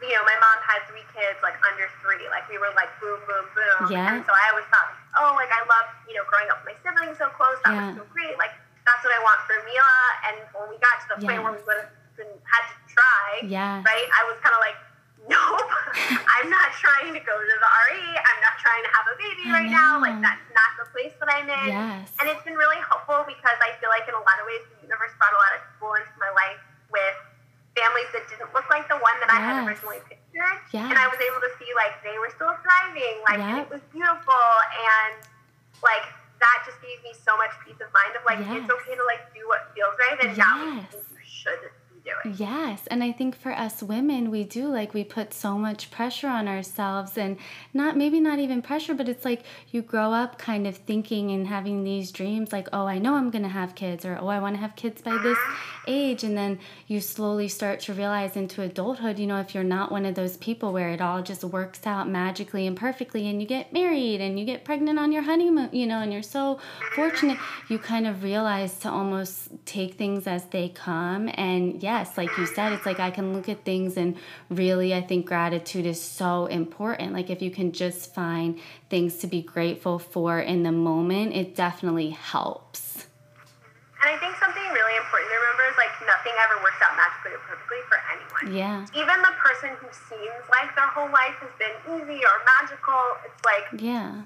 [0.00, 3.18] you know, my mom had three kids like under three, like we were like boom,
[3.28, 4.14] boom, boom, Yeah.
[4.14, 4.88] and so I always thought,
[5.20, 7.92] oh, like I love you know growing up with my siblings so close, that Yeah.
[7.92, 8.54] was so great, like
[8.86, 10.00] that's what I want for Mila.
[10.32, 13.44] And when we got to the point where we would have been had to try,
[13.44, 13.82] Yeah.
[13.84, 14.78] right, I was kind of like.
[15.28, 15.60] Nope,
[16.40, 18.00] I'm not trying to go to the RE.
[18.16, 20.00] I'm not trying to have a baby I right now.
[20.00, 21.68] Like that's not the place that I'm in.
[21.68, 22.08] Yes.
[22.16, 24.88] And it's been really helpful because I feel like in a lot of ways the
[24.88, 26.56] universe brought a lot of people into my life
[26.88, 27.12] with
[27.78, 30.58] families that didn't look like the one that I had originally pictured.
[30.74, 30.90] Yes.
[30.90, 33.66] And I was able to see like they were still thriving, like Yep.
[33.66, 35.22] it was beautiful and
[35.82, 36.06] like
[36.42, 39.22] that just gave me so much peace of mind of like it's okay to like
[39.34, 41.70] do what feels right and not what you should
[42.22, 42.36] doing.
[42.38, 42.86] Yes.
[42.88, 46.48] And I think for us women, we do like we put so much pressure on
[46.48, 47.36] ourselves and
[47.74, 51.46] not maybe not even pressure, but it's like you grow up kind of thinking and
[51.46, 54.38] having these dreams like, oh, I know I'm going to have kids or oh, I
[54.38, 55.84] want to have kids by this uh-huh.
[55.86, 56.24] age.
[56.24, 60.04] And then you slowly start to realize into adulthood, you know, if you're not one
[60.04, 63.72] of those people where it all just works out magically and perfectly and you get
[63.72, 66.58] married and you get pregnant on your honeymoon, you know, and you're so
[66.94, 67.38] fortunate,
[67.68, 71.30] you kind of realize to almost take things as they come.
[71.34, 74.16] And yes, like you said, it's like I can look at things and
[74.50, 77.12] really, I think gratitude is so important.
[77.12, 81.54] Like if you can just find things to be grateful for in the moment, it
[81.54, 83.06] definitely helps.
[84.02, 87.34] And I think something really important to remember is like nothing ever works out magically
[87.34, 88.56] or perfectly for anyone.
[88.56, 88.86] Yeah.
[88.94, 93.42] Even the person who seems like their whole life has been easy or magical, it's
[93.44, 94.22] like Yeah.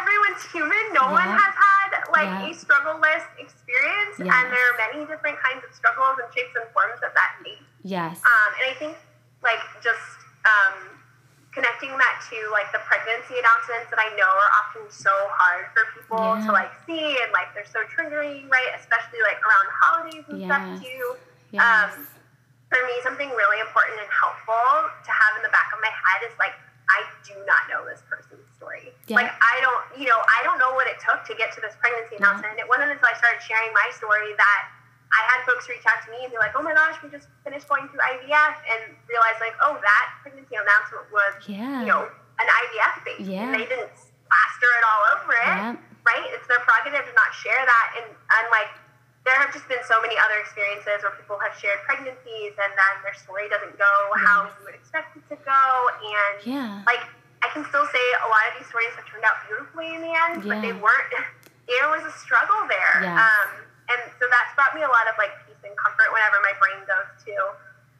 [0.00, 0.84] Everyone's human.
[0.92, 2.48] No one has had like Yeah.
[2.48, 4.28] a struggle-less experience, Yes.
[4.32, 7.62] and there are many different kinds of struggles and shapes and forms that that hate.
[7.82, 8.22] Yes.
[8.24, 8.96] Um, and I think
[9.42, 10.18] like just
[10.48, 11.00] um,
[11.52, 15.84] connecting that to like the pregnancy announcements that I know are often so hard for
[15.94, 16.46] people Yeah.
[16.46, 18.70] to like see and like they're so triggering, right?
[18.76, 20.48] Especially like around holidays and Yes.
[20.48, 21.16] stuff too.
[21.52, 21.94] yes.
[21.94, 22.08] um,
[22.72, 26.26] For me, something really important and helpful to have in the back of my head
[26.26, 26.54] is like
[26.90, 28.43] I do not know this person's
[29.06, 29.16] Yeah.
[29.20, 31.76] Like I don't, you know, I don't know what it took to get to this
[31.76, 32.24] pregnancy Yeah.
[32.24, 32.56] announcement.
[32.58, 34.60] It wasn't until I started sharing my story that
[35.12, 37.28] I had folks reach out to me and be like, "Oh my gosh, we just
[37.44, 41.80] finished going through IVF," and realize like, "Oh, that pregnancy announcement was, Yeah.
[41.80, 42.02] you know,
[42.40, 43.22] an IVF baby.
[43.30, 43.42] Yeah.
[43.46, 45.76] And they didn't plaster it all over it, Yep.
[46.08, 46.26] right?
[46.34, 48.70] It's their prerogative to not share that." And and like,
[49.22, 52.94] there have just been so many other experiences where people have shared pregnancies and then
[53.04, 53.92] their story doesn't go
[54.26, 56.82] how you would expect it to go, and Yeah.
[56.86, 57.00] like
[57.44, 60.14] I can still say a lot of these stories have turned out beautifully in the
[60.16, 61.12] end, but they weren't.
[61.64, 63.16] There was a struggle there, Yes.
[63.16, 63.48] um,
[63.88, 66.76] and so that's brought me a lot of like peace and comfort whenever my brain
[66.84, 67.32] goes to,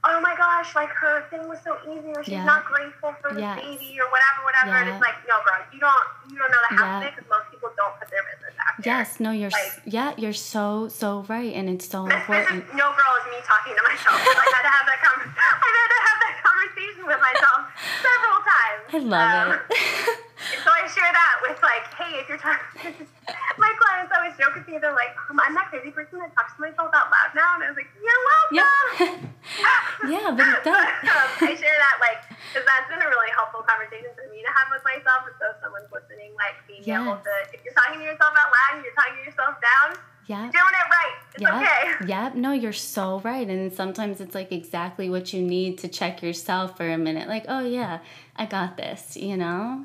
[0.07, 2.45] oh my gosh, like her thing was so easy, or she's Yeah.
[2.45, 3.61] not grateful for the Yes.
[3.61, 4.77] baby, or whatever, whatever.
[4.77, 7.09] And it's like, no, girl, you don't, you don't know the half of Yeah.
[7.09, 8.85] it because most people don't put their business out there.
[8.95, 12.69] Yes, no, you're Like- yeah, you're so so right, and it's so This, this important.
[12.69, 14.17] is no girl is me talking to myself.
[14.21, 17.61] I had to have that con- I had to have that conversation with myself
[18.07, 18.83] several times.
[18.93, 20.19] I love Um, it.
[20.45, 22.93] So I share that with like, hey, if you're talking,
[23.63, 24.77] my clients always joke with me.
[24.77, 27.65] They're like, um, I'm that crazy person that talks to myself out loud now, and
[27.65, 28.61] I was like, you're welcome.
[28.61, 30.91] yeah, yeah, but it does.
[31.09, 32.21] um, I share that like
[32.53, 35.27] because that's been a really helpful conversation for me to have with myself.
[35.27, 38.53] And so if someone's listening, like being able to, if you're talking to yourself out
[38.53, 40.41] loud and you're talking to yourself down, Yeah.
[40.41, 41.15] doing it right.
[41.35, 41.59] It's Yeah.
[41.61, 42.07] okay.
[42.09, 42.31] Yeah.
[42.35, 43.47] No, you're so right.
[43.49, 47.29] And sometimes it's like exactly what you need to check yourself for a minute.
[47.29, 47.99] Like, oh, yeah,
[48.37, 49.85] I got this, you know?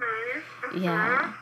[0.71, 0.83] Mhm.
[0.83, 1.33] Yeah.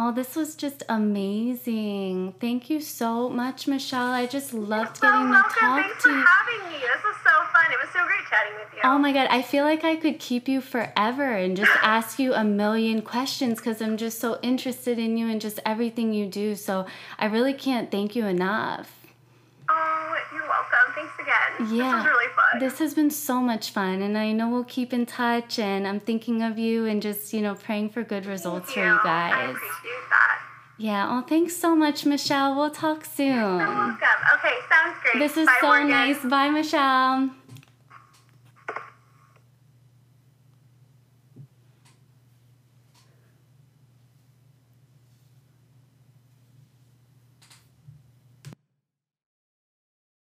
[0.00, 2.32] Oh, this was just amazing.
[2.40, 4.12] Thank you so much, Michelle.
[4.12, 5.50] I just loved So getting to welcome.
[5.58, 6.78] talk Thanks to for having me.
[6.78, 7.72] This was so fun.
[7.72, 8.80] It was so great chatting with you.
[8.84, 12.32] Oh my God, I feel like I could keep you forever and just ask you
[12.32, 16.54] a million questions because I'm just so interested in you and just everything you do.
[16.54, 16.86] So
[17.18, 18.97] I really can't thank you enough.
[19.70, 20.94] Oh, you're welcome.
[20.94, 21.76] Thanks again.
[21.76, 21.84] Yeah.
[21.84, 22.60] This was really fun.
[22.60, 25.58] This has been so much fun, and I know we'll keep in touch.
[25.58, 28.84] And I'm thinking of you and just, you know, praying for good results Thank for
[28.86, 29.32] you guys.
[29.34, 30.40] I appreciate that.
[30.80, 32.54] Yeah, oh, thanks so much, Michelle.
[32.56, 33.34] We'll talk soon.
[33.34, 33.98] You're welcome.
[34.34, 35.18] Okay, sounds great.
[35.18, 35.88] This is Bye, so Morgan.
[35.90, 36.24] nice.
[36.24, 37.30] Bye, Michelle.